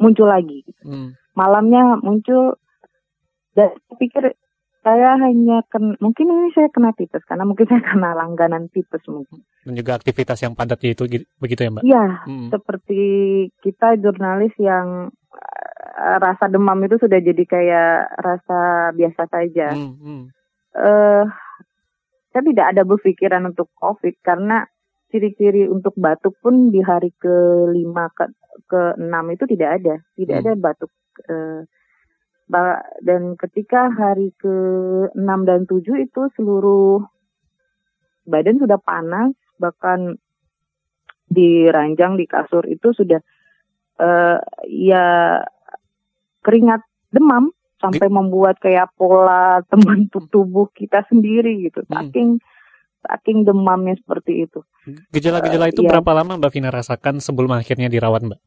muncul 0.00 0.26
lagi. 0.26 0.66
Hmm. 0.82 1.14
Malamnya 1.36 2.00
muncul, 2.02 2.58
dan 3.54 3.76
saya 3.76 3.96
pikir 4.00 4.24
saya 4.82 5.14
hanya 5.14 5.62
ken, 5.70 5.94
mungkin 6.02 6.26
ini 6.26 6.50
saya 6.58 6.66
kena 6.74 6.90
tipes 6.98 7.22
karena 7.22 7.46
mungkin 7.46 7.70
saya 7.70 7.82
kena 7.94 8.18
langganan 8.18 8.66
tipes 8.74 9.02
mungkin. 9.06 9.46
Dan 9.62 9.78
juga 9.78 9.94
aktivitas 9.94 10.42
yang 10.42 10.58
padat 10.58 10.82
itu 10.82 11.06
begitu 11.38 11.60
ya 11.62 11.70
Mbak? 11.70 11.84
Iya, 11.86 12.04
hmm. 12.26 12.48
seperti 12.50 13.02
kita 13.62 13.94
jurnalis 14.02 14.50
yang 14.58 15.06
uh, 15.94 16.16
rasa 16.18 16.50
demam 16.50 16.82
itu 16.82 16.98
sudah 16.98 17.22
jadi 17.22 17.44
kayak 17.46 18.10
rasa 18.18 18.90
biasa 18.98 19.22
saja. 19.30 19.70
Hmm, 19.70 19.94
hmm. 20.02 20.22
Uh, 20.72 21.24
saya 22.32 22.42
tidak 22.48 22.66
ada 22.74 22.82
berpikiran 22.82 23.44
untuk 23.44 23.68
COVID 23.76 24.18
karena 24.24 24.66
ciri-ciri 25.12 25.68
untuk 25.68 25.92
batuk 26.00 26.34
pun 26.40 26.72
di 26.72 26.80
hari 26.80 27.12
ke 27.20 27.68
lima 27.68 28.08
ke 28.16 28.32
ke 28.66 28.96
enam 28.96 29.28
itu 29.32 29.44
tidak 29.44 29.80
ada, 29.80 29.94
tidak 30.16 30.36
hmm. 30.40 30.42
ada 30.42 30.52
batuk. 30.56 30.92
Uh, 31.28 31.62
dan 33.00 33.32
ketika 33.40 33.88
hari 33.88 34.28
ke-6 34.36 35.30
dan 35.48 35.64
7 35.64 36.04
itu 36.04 36.22
seluruh 36.36 37.00
badan 38.28 38.60
sudah 38.60 38.76
panas, 38.76 39.32
bahkan 39.56 40.20
di 41.32 41.64
ranjang 41.72 42.20
di 42.20 42.28
kasur 42.28 42.68
itu 42.68 42.92
sudah 42.92 43.24
uh, 44.04 44.36
ya 44.68 45.40
keringat 46.44 46.84
demam 47.08 47.56
sampai 47.80 48.12
membuat 48.12 48.60
kayak 48.60 48.92
pola 49.00 49.60
teman 49.72 50.12
tubuh 50.12 50.68
kita 50.76 51.08
sendiri 51.08 51.72
gitu. 51.72 51.88
Hmm. 51.88 52.12
Saking 53.02 53.42
demamnya 53.42 53.98
seperti 53.98 54.46
itu. 54.46 54.62
Gejala-gejala 55.10 55.66
uh, 55.68 55.72
itu 55.74 55.82
ya. 55.82 55.90
berapa 55.90 56.10
lama 56.14 56.38
Mbak 56.38 56.52
Vina 56.54 56.70
rasakan 56.70 57.18
sebelum 57.18 57.50
akhirnya 57.58 57.90
dirawat 57.90 58.22
Mbak? 58.22 58.40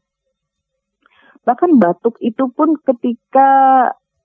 bahkan 1.45 1.77
batuk 1.77 2.17
itu 2.19 2.49
pun 2.51 2.73
ketika 2.81 3.49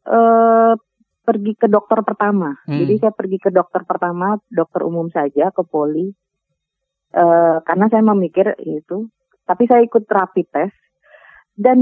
uh, 0.09 0.75
pergi 1.23 1.53
ke 1.55 1.69
dokter 1.69 2.01
pertama. 2.03 2.57
Hmm. 2.65 2.81
Jadi 2.81 3.07
saya 3.07 3.13
pergi 3.13 3.39
ke 3.39 3.53
dokter 3.53 3.85
pertama, 3.85 4.41
dokter 4.49 4.83
umum 4.89 5.13
saja 5.13 5.53
ke 5.53 5.63
poli. 5.63 6.11
Uh, 7.11 7.61
karena 7.67 7.91
saya 7.91 8.03
memikir 8.07 8.55
itu, 8.63 9.11
tapi 9.43 9.67
saya 9.67 9.83
ikut 9.83 10.07
rapid 10.07 10.47
test 10.49 10.79
dan 11.59 11.79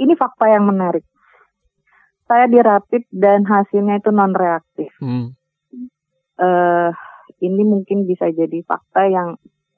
ini 0.00 0.12
fakta 0.18 0.48
yang 0.50 0.66
menarik. 0.66 1.06
Saya 2.24 2.48
dirapid 2.48 3.04
dan 3.12 3.44
hasilnya 3.44 4.00
itu 4.00 4.10
non 4.10 4.32
reaktif. 4.32 4.90
Hmm. 4.98 5.36
Uh, 6.40 6.90
ini 7.40 7.62
mungkin 7.64 8.04
bisa 8.04 8.28
jadi 8.30 8.60
fakta 8.64 9.08
yang 9.08 9.28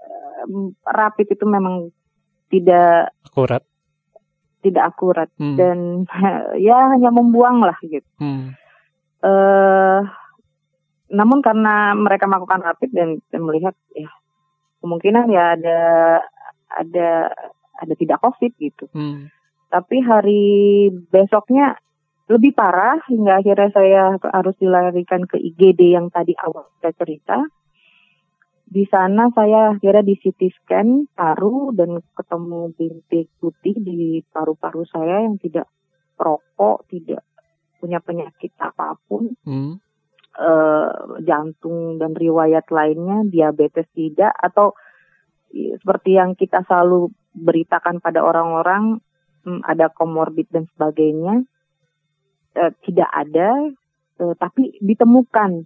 uh, 0.02 0.42
rapid 0.87 1.38
itu 1.38 1.45
memang 1.47 1.88
tidak 2.50 3.14
akurat 3.25 3.62
tidak 4.62 4.95
akurat 4.95 5.28
hmm. 5.37 5.59
dan 5.59 5.78
ya 6.66 6.95
hanya 6.95 7.11
membuang 7.11 7.66
lah 7.66 7.76
gitu. 7.83 8.07
Hmm. 8.23 8.54
Uh, 9.23 10.02
namun 11.12 11.45
karena 11.45 11.92
mereka 11.95 12.25
melakukan 12.25 12.62
rapid 12.64 12.90
dan, 12.95 13.09
dan 13.28 13.42
melihat 13.45 13.75
ya 13.92 14.09
kemungkinan 14.81 15.31
ya 15.31 15.54
ada 15.59 15.81
ada 16.73 17.11
ada 17.83 17.95
tidak 17.99 18.23
covid 18.23 18.54
gitu. 18.57 18.88
Hmm. 18.95 19.28
Tapi 19.69 20.00
hari 20.00 20.45
besoknya 21.11 21.76
lebih 22.32 22.56
parah 22.56 22.96
hingga 23.12 23.44
akhirnya 23.44 23.70
saya 23.76 24.02
harus 24.16 24.56
dilarikan 24.56 25.28
ke 25.28 25.36
IGD 25.36 25.92
yang 25.92 26.08
tadi 26.08 26.32
awal 26.40 26.72
saya 26.80 26.96
cerita. 26.96 27.36
Di 28.72 28.88
sana 28.88 29.28
saya 29.36 29.76
akhirnya 29.76 30.00
di 30.00 30.16
CT 30.16 30.40
scan 30.64 31.12
paru 31.12 31.76
dan 31.76 32.00
ketemu 32.16 32.72
bintik 32.72 33.28
putih 33.36 33.76
di 33.76 34.24
paru-paru 34.32 34.88
saya 34.88 35.28
yang 35.28 35.36
tidak 35.36 35.68
perokok, 36.16 36.88
tidak 36.88 37.20
punya 37.76 38.00
penyakit 38.00 38.56
apa 38.56 38.96
pun, 39.04 39.36
hmm. 39.44 39.76
uh, 40.40 41.20
jantung 41.20 42.00
dan 42.00 42.16
riwayat 42.16 42.64
lainnya, 42.72 43.28
diabetes 43.28 43.84
tidak, 43.92 44.32
atau 44.40 44.72
seperti 45.52 46.16
yang 46.16 46.32
kita 46.32 46.64
selalu 46.64 47.12
beritakan 47.36 48.00
pada 48.00 48.24
orang-orang 48.24 49.04
hmm, 49.44 49.60
ada 49.68 49.92
komorbid 49.92 50.48
dan 50.48 50.64
sebagainya, 50.72 51.44
uh, 52.56 52.73
tidak 52.85 53.11
ada, 53.11 53.50
uh, 54.21 54.35
tapi 54.37 54.76
ditemukan 54.80 55.64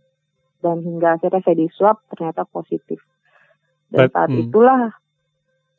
dan 0.60 0.76
hingga 0.82 1.20
akhirnya 1.20 1.42
saya 1.44 1.56
di 1.56 1.68
swab 1.70 2.02
ternyata 2.10 2.42
positif. 2.48 2.98
Dan 3.86 4.10
saat 4.10 4.30
hmm. 4.34 4.42
itulah 4.50 4.90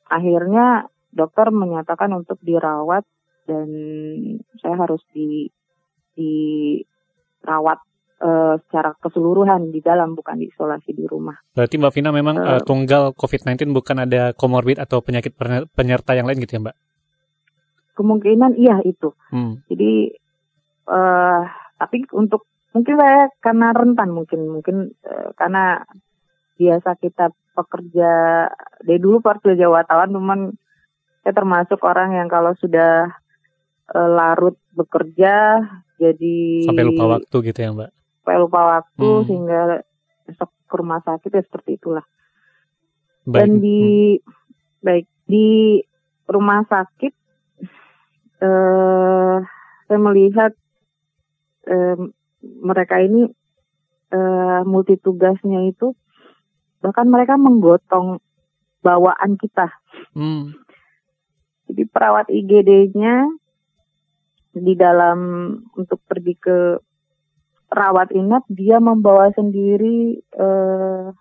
akhirnya 0.07 0.87
dokter 1.11 1.51
menyatakan 1.51 2.13
untuk 2.15 2.39
dirawat 2.39 3.03
dan 3.47 3.67
saya 4.59 4.75
harus 4.79 5.03
di 5.11 5.51
dirawat 6.17 7.79
uh, 8.21 8.55
secara 8.67 8.95
keseluruhan 8.97 9.69
di 9.69 9.79
dalam 9.83 10.17
bukan 10.17 10.39
diisolasi 10.41 10.91
di 10.93 11.05
rumah. 11.05 11.37
Berarti 11.53 11.77
Mbak 11.77 11.93
Vina 11.93 12.09
memang 12.09 12.35
uh, 12.39 12.61
tunggal 12.63 13.13
COVID-19 13.13 13.71
bukan 13.73 14.07
ada 14.07 14.33
komorbid 14.33 14.81
atau 14.81 15.03
penyakit 15.03 15.35
penyerta 15.73 16.17
yang 16.17 16.25
lain 16.25 16.41
gitu 16.41 16.57
ya 16.57 16.61
Mbak? 16.67 16.75
Kemungkinan 17.97 18.51
iya 18.57 18.77
itu. 18.85 19.13
Hmm. 19.33 19.61
Jadi 19.69 20.13
uh, 20.87 21.41
tapi 21.77 22.07
untuk 22.15 22.47
mungkin 22.73 22.95
saya 22.99 23.29
karena 23.39 23.71
rentan 23.75 24.09
mungkin 24.11 24.41
mungkin 24.49 24.97
uh, 25.05 25.31
karena 25.37 25.85
biasa 26.57 26.97
kita 26.97 27.31
pekerja 27.53 28.11
dari 28.81 28.99
dulu 29.01 29.21
pekerja 29.21 29.69
wartawan 29.69 30.13
cuman 30.13 30.53
saya 31.21 31.33
termasuk 31.33 31.81
orang 31.85 32.17
yang 32.17 32.29
kalau 32.29 32.53
sudah 32.57 33.13
uh, 33.93 34.09
larut 34.09 34.57
bekerja 34.73 35.61
jadi 35.97 36.37
sampai 36.65 36.85
lupa 36.85 37.17
waktu 37.17 37.35
gitu 37.51 37.59
ya 37.59 37.69
mbak 37.73 37.89
sampai 38.21 38.37
lupa 38.37 38.61
waktu 38.79 39.07
hmm. 39.09 39.25
sehingga 39.25 39.61
besok 40.27 40.49
ke 40.67 40.75
rumah 40.77 40.99
sakit 41.01 41.31
ya 41.33 41.43
seperti 41.45 41.71
itulah 41.79 42.05
baik. 43.25 43.37
dan 43.41 43.49
di 43.57 43.81
hmm. 44.17 44.23
baik 44.85 45.07
di 45.25 45.47
rumah 46.29 46.61
sakit 46.67 47.13
uh, 48.43 49.37
saya 49.87 49.99
melihat 50.03 50.51
mereka 52.63 53.03
ini 53.03 53.27
uh, 54.13 54.61
multi 54.63 54.95
tugasnya 54.95 55.67
itu 55.67 55.93
bahkan 56.79 57.09
mereka 57.09 57.35
menggotong 57.35 58.21
bawaan 58.85 59.35
kita. 59.35 59.67
Hmm. 60.13 60.53
Jadi 61.67 61.83
perawat 61.89 62.31
IGD-nya 62.31 63.27
di 64.55 64.73
dalam 64.77 65.19
untuk 65.75 65.99
pergi 66.07 66.33
ke 66.39 66.79
rawat 67.67 68.15
inap 68.15 68.47
dia 68.47 68.79
membawa 68.79 69.27
sendiri 69.35 70.23
uh, 70.39 71.11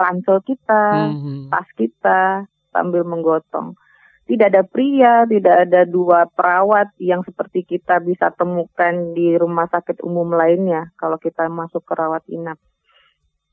ransel 0.00 0.40
kita, 0.40 1.12
hmm. 1.12 1.52
tas 1.52 1.68
kita 1.76 2.48
sambil 2.72 3.04
menggotong 3.04 3.76
tidak 4.22 4.46
ada 4.54 4.62
pria, 4.62 5.26
tidak 5.26 5.56
ada 5.68 5.82
dua 5.82 6.30
perawat 6.30 6.94
yang 7.02 7.26
seperti 7.26 7.66
kita 7.66 7.98
bisa 7.98 8.30
temukan 8.38 9.14
di 9.18 9.34
rumah 9.34 9.66
sakit 9.66 9.98
umum 10.06 10.30
lainnya 10.30 10.94
kalau 10.94 11.18
kita 11.18 11.50
masuk 11.50 11.82
ke 11.82 11.92
rawat 11.98 12.22
inap. 12.30 12.58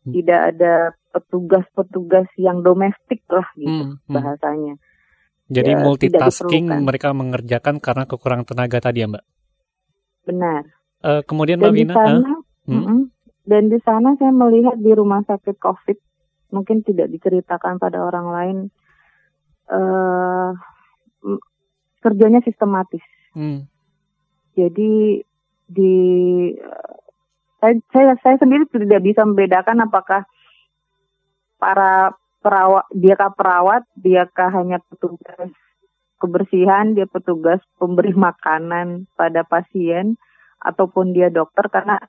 Hmm. 0.06 0.14
Tidak 0.14 0.42
ada 0.56 0.94
petugas-petugas 1.10 2.30
yang 2.38 2.62
domestik 2.62 3.26
lah 3.28 3.50
gitu 3.58 3.98
hmm, 3.98 3.98
hmm. 3.98 4.14
bahasanya. 4.14 4.76
Jadi 5.50 5.74
ya, 5.74 5.82
multitasking 5.82 6.70
mereka 6.86 7.10
mengerjakan 7.18 7.82
karena 7.82 8.06
kekurangan 8.06 8.46
tenaga 8.46 8.78
tadi 8.78 9.02
ya 9.02 9.10
Mbak? 9.10 9.26
Benar. 10.30 10.62
Uh, 11.02 11.22
kemudian 11.26 11.58
Mbak? 11.58 11.90
Sana, 11.90 12.38
uh, 12.38 12.70
hmm? 12.70 13.10
Dan 13.50 13.74
di 13.74 13.82
sana 13.82 14.14
saya 14.22 14.30
melihat 14.30 14.78
di 14.78 14.94
rumah 14.94 15.26
sakit 15.26 15.58
COVID, 15.58 15.98
mungkin 16.54 16.86
tidak 16.86 17.10
diceritakan 17.10 17.82
pada 17.82 17.98
orang 18.06 18.28
lain, 18.30 18.58
uh, 19.70 20.52
kerjanya 22.02 22.42
sistematis. 22.44 23.04
Hmm. 23.36 23.70
Jadi 24.58 25.24
di 25.70 25.96
saya, 27.62 27.76
saya 27.94 28.14
saya 28.24 28.36
sendiri 28.42 28.66
tidak 28.68 29.04
bisa 29.06 29.22
membedakan 29.24 29.86
apakah 29.86 30.26
para 31.62 32.16
perawat 32.40 32.88
diakah 32.96 33.32
perawat 33.36 33.84
diakah 34.00 34.50
hanya 34.56 34.80
petugas 34.90 35.52
kebersihan 36.18 36.96
dia 36.96 37.06
petugas 37.06 37.60
pemberi 37.78 38.16
makanan 38.28 39.06
pada 39.14 39.44
pasien 39.44 40.16
ataupun 40.64 41.14
dia 41.16 41.30
dokter 41.30 41.68
karena 41.70 42.00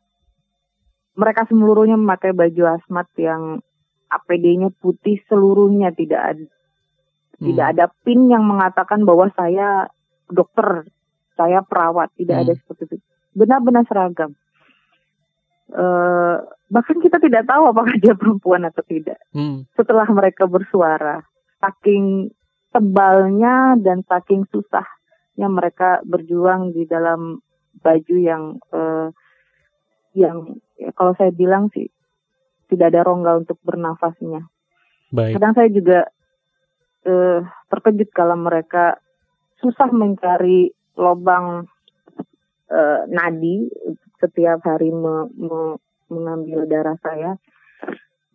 mereka 1.19 1.45
seluruhnya 1.51 1.99
memakai 1.99 2.33
baju 2.33 2.81
asmat 2.81 3.07
yang 3.19 3.61
APD-nya 4.11 4.75
putih 4.79 5.23
seluruhnya 5.31 5.95
tidak 5.95 6.23
ada 6.35 6.47
tidak 7.41 7.67
hmm. 7.67 7.73
ada 7.73 7.87
pin 8.05 8.21
yang 8.29 8.45
mengatakan 8.45 9.09
bahwa 9.09 9.33
saya 9.33 9.89
dokter, 10.29 10.85
saya 11.41 11.65
perawat, 11.65 12.13
tidak 12.21 12.37
hmm. 12.37 12.45
ada 12.45 12.53
seperti 12.61 12.83
itu. 12.85 12.97
Benar-benar 13.33 13.89
seragam. 13.89 14.37
Uh, 15.71 16.45
bahkan 16.69 17.01
kita 17.01 17.17
tidak 17.23 17.49
tahu 17.49 17.73
apakah 17.73 17.97
dia 17.97 18.13
perempuan 18.13 18.69
atau 18.69 18.85
tidak. 18.85 19.17
Hmm. 19.33 19.65
Setelah 19.73 20.05
mereka 20.13 20.45
bersuara, 20.45 21.25
saking 21.65 22.29
tebalnya 22.71 23.75
dan 23.81 24.05
saking 24.05 24.45
susahnya 24.53 25.49
mereka 25.49 26.05
berjuang 26.05 26.77
di 26.77 26.85
dalam 26.85 27.41
baju 27.81 28.17
yang 28.21 28.61
uh, 28.71 29.09
yang 30.13 30.61
ya, 30.77 30.93
kalau 30.93 31.17
saya 31.17 31.33
bilang 31.33 31.73
sih 31.73 31.89
tidak 32.69 32.93
ada 32.95 33.03
rongga 33.09 33.43
untuk 33.43 33.59
bernafasnya. 33.65 34.47
Baik. 35.11 35.41
Kadang 35.41 35.55
saya 35.59 35.71
juga 35.73 36.07
uh, 37.07 37.41
terkejut 37.71 38.11
kalau 38.13 38.37
mereka 38.37 38.99
susah 39.61 39.89
mencari 39.93 40.73
lubang 40.97 41.69
uh, 42.69 43.01
nadi 43.09 43.69
setiap 44.21 44.61
hari 44.65 44.93
me, 44.93 45.29
me, 45.37 45.81
mengambil 46.13 46.69
darah 46.69 46.97
saya. 47.01 47.37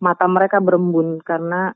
Mata 0.02 0.26
mereka 0.28 0.60
berembun 0.60 1.22
karena 1.22 1.72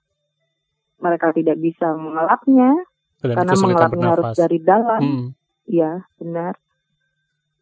mereka 1.00 1.32
tidak 1.32 1.56
bisa 1.56 1.96
mengelapnya 1.96 2.84
Dan 3.24 3.36
karena 3.36 3.54
mengelapnya 3.56 4.08
harus 4.12 4.30
dari 4.36 4.58
dalam. 4.60 5.00
Hmm. 5.00 5.28
Ya, 5.64 6.04
benar. 6.20 6.58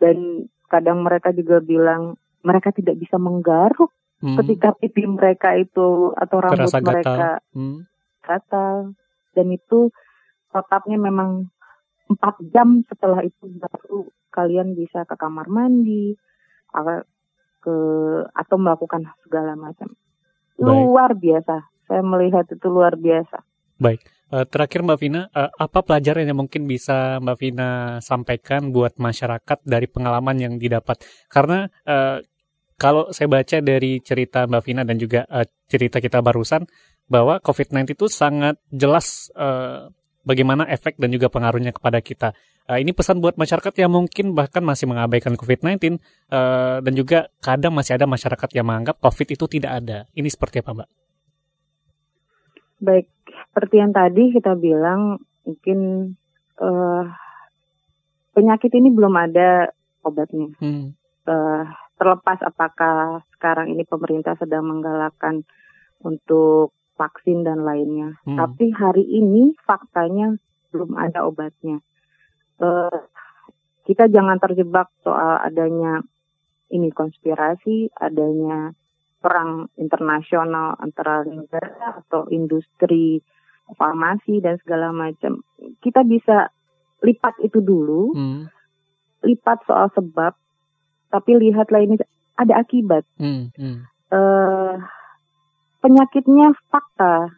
Dan 0.00 0.48
kadang 0.66 1.04
mereka 1.04 1.30
juga 1.34 1.62
bilang 1.62 2.16
mereka 2.42 2.70
tidak 2.70 2.96
bisa 2.98 3.18
menggaruk 3.18 3.90
hmm. 4.22 4.36
ketika 4.42 4.74
pipi 4.78 5.04
mereka 5.06 5.54
itu 5.58 6.14
atau 6.14 6.36
rambut 6.38 6.68
Terasa 6.68 6.78
mereka 6.80 7.02
gatal. 7.02 7.56
Hmm. 7.56 7.78
gatal 8.22 8.74
dan 9.38 9.54
itu 9.54 9.94
tetapnya 10.50 10.98
memang 10.98 11.46
empat 12.10 12.42
jam 12.50 12.82
setelah 12.90 13.22
itu 13.22 13.46
baru 13.46 14.10
kalian 14.34 14.74
bisa 14.74 15.06
ke 15.06 15.14
kamar 15.14 15.46
mandi 15.46 16.18
ke 17.62 17.76
atau 18.34 18.56
melakukan 18.58 19.06
segala 19.22 19.54
macam 19.54 19.94
Baik. 20.58 20.66
luar 20.66 21.10
biasa 21.14 21.62
saya 21.86 22.02
melihat 22.02 22.50
itu 22.50 22.66
luar 22.66 22.98
biasa 22.98 23.38
Baik, 23.78 24.02
uh, 24.34 24.42
terakhir 24.42 24.82
Mbak 24.82 24.98
Vina, 24.98 25.30
uh, 25.30 25.54
apa 25.54 25.86
pelajaran 25.86 26.26
yang 26.26 26.42
mungkin 26.42 26.66
bisa 26.66 27.22
Mbak 27.22 27.36
Vina 27.38 27.70
sampaikan 28.02 28.74
buat 28.74 28.98
masyarakat 28.98 29.62
dari 29.62 29.86
pengalaman 29.86 30.34
yang 30.34 30.54
didapat? 30.58 30.98
Karena 31.30 31.70
uh, 31.86 32.18
kalau 32.78 33.10
saya 33.10 33.26
baca 33.26 33.58
dari 33.58 33.98
cerita 33.98 34.46
Mbak 34.46 34.62
Vina 34.62 34.82
dan 34.86 34.96
juga 34.96 35.26
uh, 35.26 35.44
cerita 35.66 35.98
kita 35.98 36.22
barusan, 36.22 36.62
bahwa 37.10 37.40
COVID-19 37.40 37.96
itu 37.96 38.06
sangat 38.06 38.60
jelas 38.70 39.32
uh, 39.34 39.90
bagaimana 40.22 40.68
efek 40.68 41.00
dan 41.00 41.08
juga 41.08 41.32
pengaruhnya 41.32 41.72
kepada 41.72 41.98
kita. 42.04 42.36
Uh, 42.68 42.76
ini 42.76 42.92
pesan 42.92 43.24
buat 43.24 43.40
masyarakat 43.40 43.72
yang 43.80 43.88
mungkin 43.88 44.36
bahkan 44.36 44.60
masih 44.60 44.84
mengabaikan 44.86 45.34
COVID-19 45.40 45.96
uh, 46.28 46.78
dan 46.84 46.92
juga 46.92 47.32
kadang 47.40 47.72
masih 47.72 47.96
ada 47.96 48.04
masyarakat 48.04 48.48
yang 48.52 48.68
menganggap 48.68 49.00
COVID 49.00 49.28
itu 49.34 49.44
tidak 49.48 49.72
ada. 49.82 49.98
Ini 50.12 50.28
seperti 50.28 50.60
apa, 50.60 50.84
Mbak? 50.84 50.88
Baik, 52.78 53.06
seperti 53.26 53.74
yang 53.80 53.90
tadi 53.90 54.22
kita 54.30 54.52
bilang, 54.54 55.18
mungkin 55.42 55.78
uh, 56.60 57.02
penyakit 58.36 58.70
ini 58.76 58.92
belum 58.92 59.16
ada 59.16 59.72
obatnya. 60.04 60.52
Hmm. 60.60 60.92
Uh, 61.24 61.64
terlepas 61.98 62.38
apakah 62.46 63.26
sekarang 63.36 63.74
ini 63.74 63.82
pemerintah 63.82 64.38
sedang 64.38 64.70
menggalakkan 64.70 65.42
untuk 66.00 66.72
vaksin 66.94 67.42
dan 67.46 67.62
lainnya. 67.66 68.18
Hmm. 68.26 68.38
Tapi 68.38 68.70
hari 68.74 69.04
ini 69.06 69.54
faktanya 69.66 70.34
belum 70.70 70.94
ada 70.98 71.26
obatnya. 71.26 71.82
Uh, 72.58 73.02
kita 73.86 74.10
jangan 74.10 74.36
terjebak 74.42 74.90
soal 75.00 75.40
adanya 75.40 76.02
ini 76.68 76.92
konspirasi, 76.92 77.88
adanya 77.96 78.76
perang 79.18 79.72
internasional 79.80 80.78
antara 80.78 81.24
negara 81.24 81.98
atau 82.04 82.28
industri 82.30 83.18
farmasi 83.74 84.38
dan 84.44 84.60
segala 84.62 84.94
macam. 84.94 85.42
Kita 85.82 86.04
bisa 86.04 86.52
lipat 87.02 87.40
itu 87.42 87.58
dulu, 87.62 88.14
hmm. 88.14 88.42
lipat 89.24 89.58
soal 89.66 89.90
sebab, 89.94 90.34
tapi 91.08 91.36
lihatlah 91.36 91.82
ini 91.84 91.96
ada 92.38 92.54
akibat. 92.62 93.04
Hmm. 93.18 93.50
Hmm. 93.58 93.84
Uh, 94.08 94.78
penyakitnya 95.84 96.54
fakta, 96.72 97.32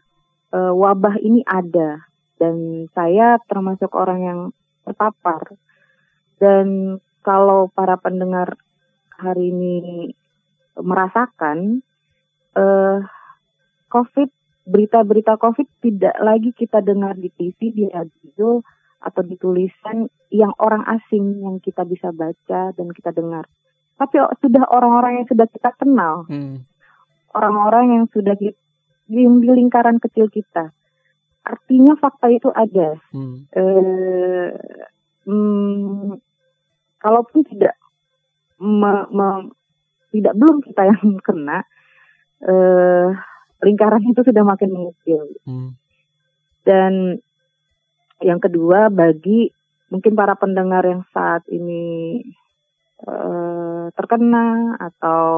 uh, 0.55 0.73
wabah 0.75 1.19
ini 1.19 1.43
ada 1.47 2.05
dan 2.41 2.87
saya 2.97 3.37
termasuk 3.47 3.93
orang 3.93 4.21
yang 4.23 4.41
terpapar. 4.85 5.57
Dan 6.41 6.99
kalau 7.21 7.69
para 7.69 8.01
pendengar 8.01 8.57
hari 9.21 9.53
ini 9.53 9.77
merasakan 10.81 11.85
uh, 12.57 13.05
COVID, 13.93 14.31
berita-berita 14.65 15.37
COVID 15.37 15.69
tidak 15.85 16.17
lagi 16.23 16.57
kita 16.57 16.81
dengar 16.81 17.19
di 17.19 17.29
TV, 17.29 17.75
di 17.75 17.85
radio, 17.93 18.65
atau 19.01 19.25
di 19.25 19.37
tulisan 19.41 20.09
yang 20.29 20.53
orang 20.61 20.85
asing 20.87 21.41
yang 21.41 21.57
kita 21.59 21.83
bisa 21.89 22.13
baca 22.13 22.71
dan 22.77 22.87
kita 22.93 23.11
dengar. 23.17 23.49
Tapi 23.97 24.17
sudah 24.41 24.65
orang-orang 24.69 25.21
yang 25.21 25.27
sudah 25.29 25.49
kita 25.49 25.73
kenal, 25.77 26.25
hmm. 26.29 26.65
orang-orang 27.37 28.01
yang 28.01 28.05
sudah 28.13 28.33
di, 28.37 28.53
di 29.09 29.25
lingkaran 29.29 30.01
kecil 30.01 30.29
kita 30.33 30.73
artinya 31.45 31.95
fakta 31.97 32.27
itu 32.29 32.49
ada. 32.53 32.97
Hmm. 33.11 33.49
Eh, 33.51 34.51
hmm, 35.27 36.15
kalaupun 37.01 37.41
tidak 37.49 37.75
me, 38.61 39.09
me, 39.11 39.29
tidak 40.13 40.35
belum 40.37 40.61
kita 40.65 40.83
yang 40.95 41.19
kena, 41.27 41.59
eh, 42.45 43.09
lingkaran 43.65 44.05
itu 44.05 44.21
sudah 44.25 44.45
makin 44.45 44.71
mengecil. 44.73 45.23
Hmm. 45.49 45.75
Dan 46.65 47.19
yang 48.21 48.41
kedua 48.41 48.93
bagi 48.93 49.49
mungkin 49.91 50.15
para 50.15 50.39
pendengar 50.39 50.87
yang 50.87 51.03
saat 51.11 51.43
ini 51.51 52.21
eh, 53.05 53.85
terkena 53.97 54.79
atau 54.79 55.29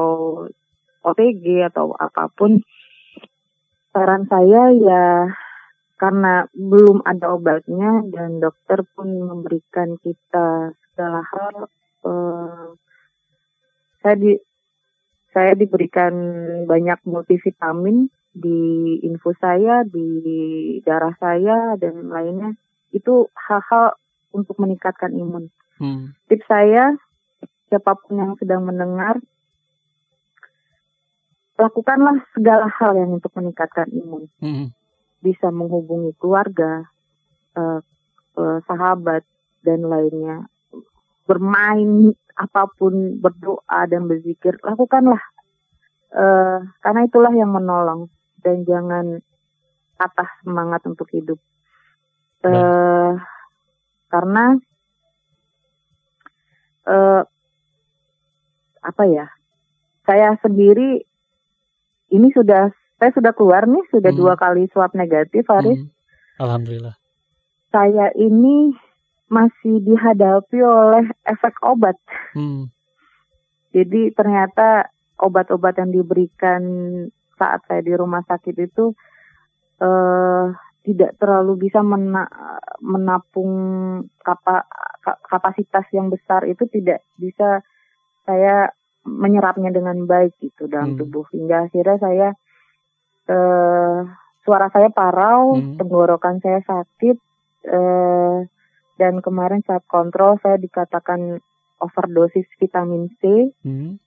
OTG 1.03 1.67
atau 1.67 1.91
apa 1.99 2.31
pun, 2.31 2.63
saran 3.91 4.23
saya 4.31 4.71
ya 4.71 5.27
karena 5.99 6.47
belum 6.51 7.03
ada 7.05 7.31
obatnya 7.35 8.03
dan 8.11 8.43
dokter 8.43 8.83
pun 8.95 9.07
memberikan 9.07 9.95
kita 10.03 10.75
segala 10.91 11.21
hal 11.23 11.55
uh, 12.03 12.75
saya 14.03 14.15
di 14.19 14.35
saya 15.31 15.55
diberikan 15.55 16.11
banyak 16.67 16.99
multivitamin 17.07 18.11
di 18.35 18.99
infus 19.05 19.37
saya 19.39 19.87
di 19.87 20.81
darah 20.83 21.15
saya 21.21 21.79
dan 21.79 22.11
lainnya 22.11 22.51
itu 22.93 23.27
hal-hal 23.35 23.97
untuk 24.31 24.55
meningkatkan 24.61 25.11
imun 25.11 25.49
hmm. 25.81 26.13
tips 26.29 26.45
saya 26.47 26.93
siapa 27.67 27.97
pun 27.97 28.21
yang 28.21 28.33
sedang 28.37 28.63
mendengar 28.63 29.17
lakukanlah 31.57 32.21
segala 32.33 32.69
hal 32.69 32.97
yang 32.97 33.17
untuk 33.17 33.33
meningkatkan 33.33 33.89
imun 33.89 34.29
hmm 34.39 34.71
bisa 35.23 35.47
menghubungi 35.47 36.11
keluarga, 36.19 36.83
uh, 37.55 37.79
uh, 38.35 38.59
sahabat 38.67 39.23
dan 39.63 39.87
lainnya, 39.87 40.43
bermain 41.23 42.11
apa 42.35 42.67
pun, 42.75 43.23
berdoa 43.23 43.87
dan 43.87 44.11
berzikir, 44.11 44.59
lakukanlah. 44.59 45.23
Uh, 46.13 46.61
karena 46.83 47.07
itulah 47.07 47.33
yang 47.33 47.49
menolong 47.49 48.11
dan 48.43 48.67
jangan 48.67 49.23
patah 49.95 50.27
semangat 50.43 50.83
untuk 50.83 51.07
hidup. 51.09 51.39
Uh, 52.43 53.15
karena 54.11 54.45
uh, 56.87 57.21
apa 58.83 59.03
ya? 59.07 59.27
Saya 60.03 60.35
sendiri 60.43 60.99
ini 62.11 62.27
sudah 62.35 62.67
saya 62.99 63.11
sudah 63.15 63.31
keluar 63.31 63.63
nih, 63.63 63.83
sudah 63.91 64.11
hmm. 64.11 64.19
dua 64.19 64.33
kali 64.35 64.67
swab 64.71 64.91
negatif, 64.95 65.47
Faris. 65.47 65.79
Hmm. 65.79 65.91
Alhamdulillah. 66.43 66.95
Saya 67.71 68.11
ini 68.19 68.75
masih 69.31 69.81
dihadapi 69.81 70.59
oleh 70.61 71.09
efek 71.25 71.57
obat. 71.65 71.97
Hmm. 72.37 72.69
Jadi 73.73 74.13
ternyata 74.13 74.93
obat-obat 75.17 75.81
yang 75.81 75.89
diberikan 75.89 76.61
saat 77.39 77.65
saya 77.65 77.81
di 77.81 77.93
rumah 77.97 78.21
sakit 78.23 78.55
itu 78.61 78.93
uh, 79.81 80.53
tidak 80.83 81.15
terlalu 81.15 81.67
bisa 81.67 81.79
mena 81.79 82.27
menapung 82.83 83.51
kapa 84.19 84.67
kapasitas 85.03 85.87
yang 85.95 86.11
besar 86.11 86.43
itu 86.43 86.67
tidak 86.67 87.03
bisa 87.15 87.63
saya 88.27 88.71
menyerapnya 89.03 89.71
dengan 89.71 90.07
baik 90.07 90.35
gitu 90.39 90.67
dalam 90.71 90.95
hmm. 90.95 90.99
tubuh 90.99 91.27
hingga 91.31 91.67
akhirnya 91.67 91.97
saya 91.99 92.27
uh, 93.27 93.99
suara 94.43 94.67
saya 94.71 94.91
parau, 94.91 95.55
hmm. 95.55 95.79
tenggorokan 95.79 96.43
saya 96.43 96.59
sakit, 96.63 97.17
uh, 97.71 98.43
dan 98.99 99.23
kemarin 99.23 99.63
saat 99.63 99.83
kontrol 99.87 100.39
saya 100.43 100.59
dikatakan 100.59 101.39
overdosis 101.79 102.47
vitamin 102.59 103.11
C 103.19 103.51
hmm. 103.63 103.99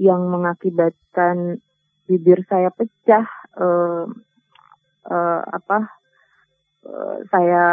yang 0.00 0.22
mengakibatkan 0.28 1.60
bibir 2.04 2.44
saya 2.48 2.68
pecah, 2.72 3.24
uh, 3.56 4.08
uh, 5.08 5.40
apa, 5.44 5.78
uh, 6.88 7.16
saya 7.28 7.64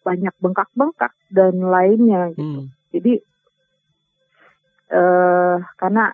banyak 0.00 0.34
bengkak-bengkak 0.40 1.12
dan 1.28 1.54
lainnya. 1.60 2.32
Gitu. 2.34 2.42
Hmm. 2.42 2.66
Jadi 2.90 3.12
uh, 4.90 5.56
karena 5.78 6.12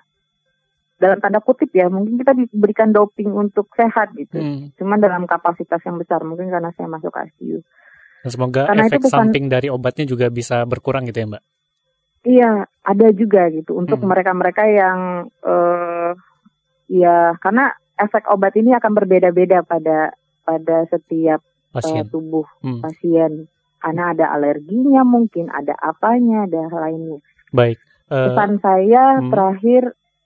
dalam 0.96 1.20
tanda 1.20 1.44
kutip 1.44 1.68
ya 1.76 1.92
mungkin 1.92 2.16
kita 2.16 2.32
diberikan 2.32 2.88
doping 2.88 3.28
untuk 3.28 3.68
sehat 3.76 4.16
gitu 4.16 4.40
hmm. 4.40 4.80
cuman 4.80 4.96
dalam 4.96 5.28
kapasitas 5.28 5.80
yang 5.84 6.00
besar 6.00 6.24
mungkin 6.24 6.48
karena 6.48 6.72
saya 6.72 6.88
masuk 6.88 7.12
ICU 7.12 7.60
Dan 8.24 8.30
semoga 8.32 8.64
karena 8.64 8.88
efek 8.88 9.04
bukan, 9.04 9.12
samping 9.12 9.46
dari 9.52 9.68
obatnya 9.68 10.08
juga 10.08 10.32
bisa 10.32 10.64
berkurang 10.64 11.04
gitu 11.04 11.20
ya 11.20 11.26
mbak 11.28 11.42
iya 12.24 12.50
ada 12.80 13.06
juga 13.12 13.52
gitu 13.52 13.76
untuk 13.76 14.00
hmm. 14.00 14.08
mereka-mereka 14.08 14.62
hmm. 14.64 14.72
yang 14.72 14.98
uh, 15.44 16.10
ya 16.88 17.36
karena 17.44 17.76
efek 17.96 18.28
obat 18.28 18.54
ini 18.56 18.76
akan 18.76 18.92
berbeda-beda 18.92 19.64
pada 19.64 20.12
pada 20.46 20.76
setiap 20.88 21.40
eh, 21.40 21.74
pasien. 21.76 22.04
Uh, 22.06 22.10
tubuh 22.12 22.46
hmm. 22.62 22.80
pasien 22.84 23.32
karena 23.80 24.16
ada 24.16 24.32
alerginya 24.32 25.02
mungkin 25.06 25.52
ada 25.52 25.76
apanya 25.78 26.48
ada 26.48 26.66
lainnya 26.72 27.20
baik 27.52 27.78
uh, 28.08 28.32
pesan 28.32 28.58
saya 28.60 29.20
hmm. 29.20 29.30
terakhir 29.30 29.82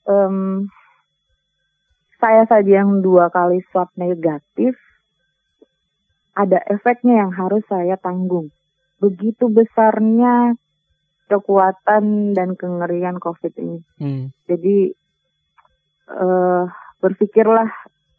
um, 0.07 0.69
saya 2.21 2.45
saja 2.45 2.85
yang 2.85 3.01
dua 3.01 3.33
kali 3.33 3.65
swab 3.73 3.89
negatif, 3.97 4.77
ada 6.37 6.61
efeknya 6.69 7.25
yang 7.25 7.33
harus 7.33 7.65
saya 7.65 7.97
tanggung. 7.97 8.53
Begitu 9.01 9.49
besarnya 9.49 10.53
kekuatan 11.33 12.37
dan 12.37 12.61
kengerian 12.61 13.17
COVID 13.17 13.57
ini. 13.57 13.81
Hmm. 13.97 14.25
Jadi 14.45 14.93
uh, 16.13 16.69
berpikirlah 17.01 17.69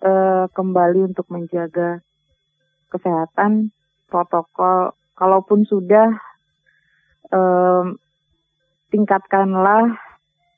uh, 0.01 0.45
kembali 0.51 1.13
untuk 1.13 1.29
menjaga 1.29 2.01
kesehatan, 2.91 3.71
protokol. 4.09 4.97
Kalaupun 5.15 5.69
sudah, 5.69 6.09
um, 7.29 7.95
tingkatkanlah 8.89 9.95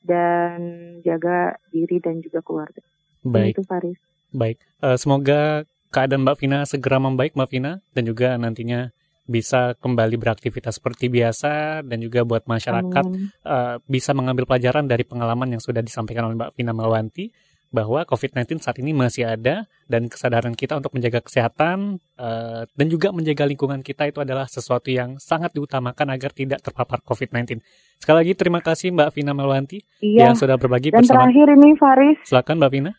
dan 0.04 0.58
jaga 1.04 1.56
diri 1.68 2.00
dan 2.00 2.24
juga 2.24 2.40
keluarga. 2.40 2.80
Baik. 3.24 3.60
Itu 3.60 3.62
Faris. 3.64 4.00
Baik. 4.32 4.56
Uh, 4.80 4.96
semoga 4.96 5.64
keadaan 5.92 6.26
Mbak 6.26 6.36
Vina 6.42 6.58
segera 6.66 6.98
membaik 6.98 7.38
Mbak 7.38 7.48
Vina 7.52 7.72
dan 7.94 8.02
juga 8.04 8.34
nantinya 8.40 8.90
bisa 9.24 9.72
kembali 9.80 10.20
beraktivitas 10.20 10.76
seperti 10.76 11.08
biasa 11.08 11.80
dan 11.80 11.98
juga 12.04 12.28
buat 12.28 12.44
masyarakat 12.44 13.04
uh, 13.48 13.80
bisa 13.88 14.12
mengambil 14.12 14.44
pelajaran 14.44 14.84
dari 14.84 15.00
pengalaman 15.08 15.56
yang 15.56 15.62
sudah 15.64 15.80
disampaikan 15.80 16.28
oleh 16.28 16.36
Mbak 16.36 16.52
Vina 16.60 16.76
Melwanti 16.76 17.32
bahwa 17.74 18.06
COVID-19 18.06 18.62
saat 18.62 18.78
ini 18.78 18.94
masih 18.94 19.26
ada 19.26 19.66
dan 19.90 20.06
kesadaran 20.06 20.54
kita 20.54 20.78
untuk 20.78 20.94
menjaga 20.94 21.18
kesehatan 21.18 21.98
uh, 22.14 22.62
dan 22.70 22.86
juga 22.86 23.10
menjaga 23.10 23.42
lingkungan 23.50 23.82
kita 23.82 24.06
itu 24.06 24.22
adalah 24.22 24.46
sesuatu 24.46 24.94
yang 24.94 25.18
sangat 25.18 25.50
diutamakan 25.50 26.14
agar 26.14 26.30
tidak 26.30 26.62
terpapar 26.62 27.02
COVID-19. 27.02 27.58
Sekali 27.98 28.16
lagi 28.22 28.32
terima 28.38 28.62
kasih 28.62 28.94
Mbak 28.94 29.10
Vina 29.18 29.34
Melwanti 29.34 29.82
iya. 29.98 30.30
yang 30.30 30.38
sudah 30.38 30.54
berbagi 30.54 30.94
dan 30.94 31.02
bersama. 31.02 31.26
Dan 31.26 31.34
terakhir 31.34 31.46
ini 31.58 31.68
Faris. 31.74 32.18
Silakan 32.22 32.56
Mbak 32.62 32.70
Vina. 32.70 32.92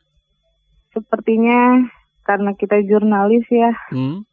Sepertinya 0.91 1.59
karena 2.27 2.51
kita 2.59 2.75
jurnalis 2.83 3.47
ya. 3.47 3.71
Hmm. 3.95 4.27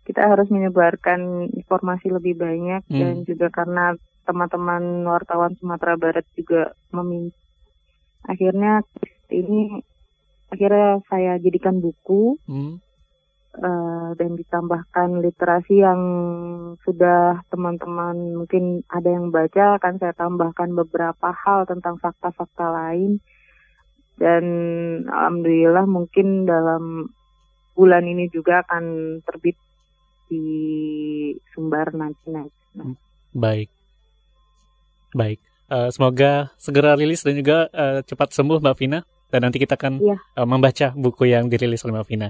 kita 0.00 0.26
harus 0.26 0.50
menyebarkan 0.50 1.54
informasi 1.54 2.10
lebih 2.10 2.34
banyak 2.34 2.82
hmm. 2.90 2.98
dan 2.98 3.14
juga 3.22 3.46
karena 3.54 3.94
teman-teman 4.26 5.06
wartawan 5.06 5.54
Sumatera 5.54 5.94
Barat 5.94 6.26
juga 6.34 6.74
meminta 6.90 7.38
akhirnya 8.26 8.82
ini 9.30 9.80
akhirnya 10.50 11.00
saya 11.06 11.38
jadikan 11.38 11.78
buku 11.78 12.36
hmm. 12.46 12.82
uh, 13.58 14.10
dan 14.18 14.34
ditambahkan 14.34 15.22
literasi 15.22 15.80
yang 15.82 16.02
sudah 16.82 17.40
teman-teman 17.48 18.44
mungkin 18.44 18.82
ada 18.90 19.08
yang 19.08 19.30
baca 19.30 19.78
akan 19.78 19.94
saya 20.02 20.14
tambahkan 20.14 20.74
beberapa 20.74 21.30
hal 21.30 21.70
tentang 21.70 21.96
fakta-fakta 22.02 22.66
lain 22.66 23.22
dan 24.20 24.44
alhamdulillah 25.08 25.86
mungkin 25.88 26.44
dalam 26.44 27.08
bulan 27.72 28.04
ini 28.04 28.28
juga 28.28 28.60
akan 28.66 28.84
terbit 29.24 29.56
di 30.28 30.44
Sumbar 31.56 31.96
nanti 31.96 32.28
nanti. 32.28 32.60
Baik. 33.32 33.72
Baik, 35.10 35.42
uh, 35.74 35.90
semoga 35.90 36.54
segera 36.54 36.94
rilis 36.94 37.26
dan 37.26 37.34
juga 37.34 37.66
uh, 37.74 37.98
cepat 38.06 38.30
sembuh 38.30 38.62
Mbak 38.62 38.76
Vina. 38.78 39.02
Dan 39.30 39.46
nanti 39.46 39.62
kita 39.62 39.78
akan 39.78 40.02
yeah. 40.02 40.18
Iya. 40.18 40.42
uh, 40.42 40.48
membaca 40.50 40.86
buku 40.94 41.30
yang 41.30 41.46
dirilis 41.46 41.86
oleh 41.86 41.94
Mbak 41.96 42.06
Vina. 42.10 42.28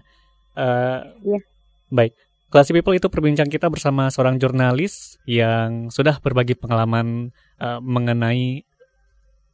Uh, 0.54 1.08
yeah. 1.24 1.42
Baik, 1.90 2.14
Classy 2.50 2.74
People 2.74 2.98
itu 2.98 3.06
perbincang 3.10 3.46
kita 3.46 3.66
bersama 3.66 4.10
seorang 4.10 4.38
jurnalis 4.38 5.18
yang 5.26 5.90
sudah 5.90 6.18
berbagi 6.18 6.58
pengalaman 6.58 7.34
uh, 7.62 7.78
mengenai 7.78 8.66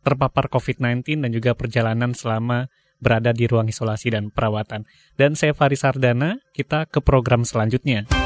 terpapar 0.01 0.49
COVID-19 0.49 1.21
dan 1.25 1.31
juga 1.35 1.53
perjalanan 1.53 2.17
selama 2.17 2.73
berada 2.97 3.37
di 3.37 3.45
ruang 3.45 3.69
isolasi 3.69 4.17
dan 4.17 4.33
perawatan. 4.33 4.89
Dan 5.19 5.37
saya 5.37 5.53
Faris 5.53 5.85
Sardana, 5.85 6.41
kita 6.57 6.89
ke 6.89 7.05
program 7.05 7.45
selanjutnya. 7.45 8.26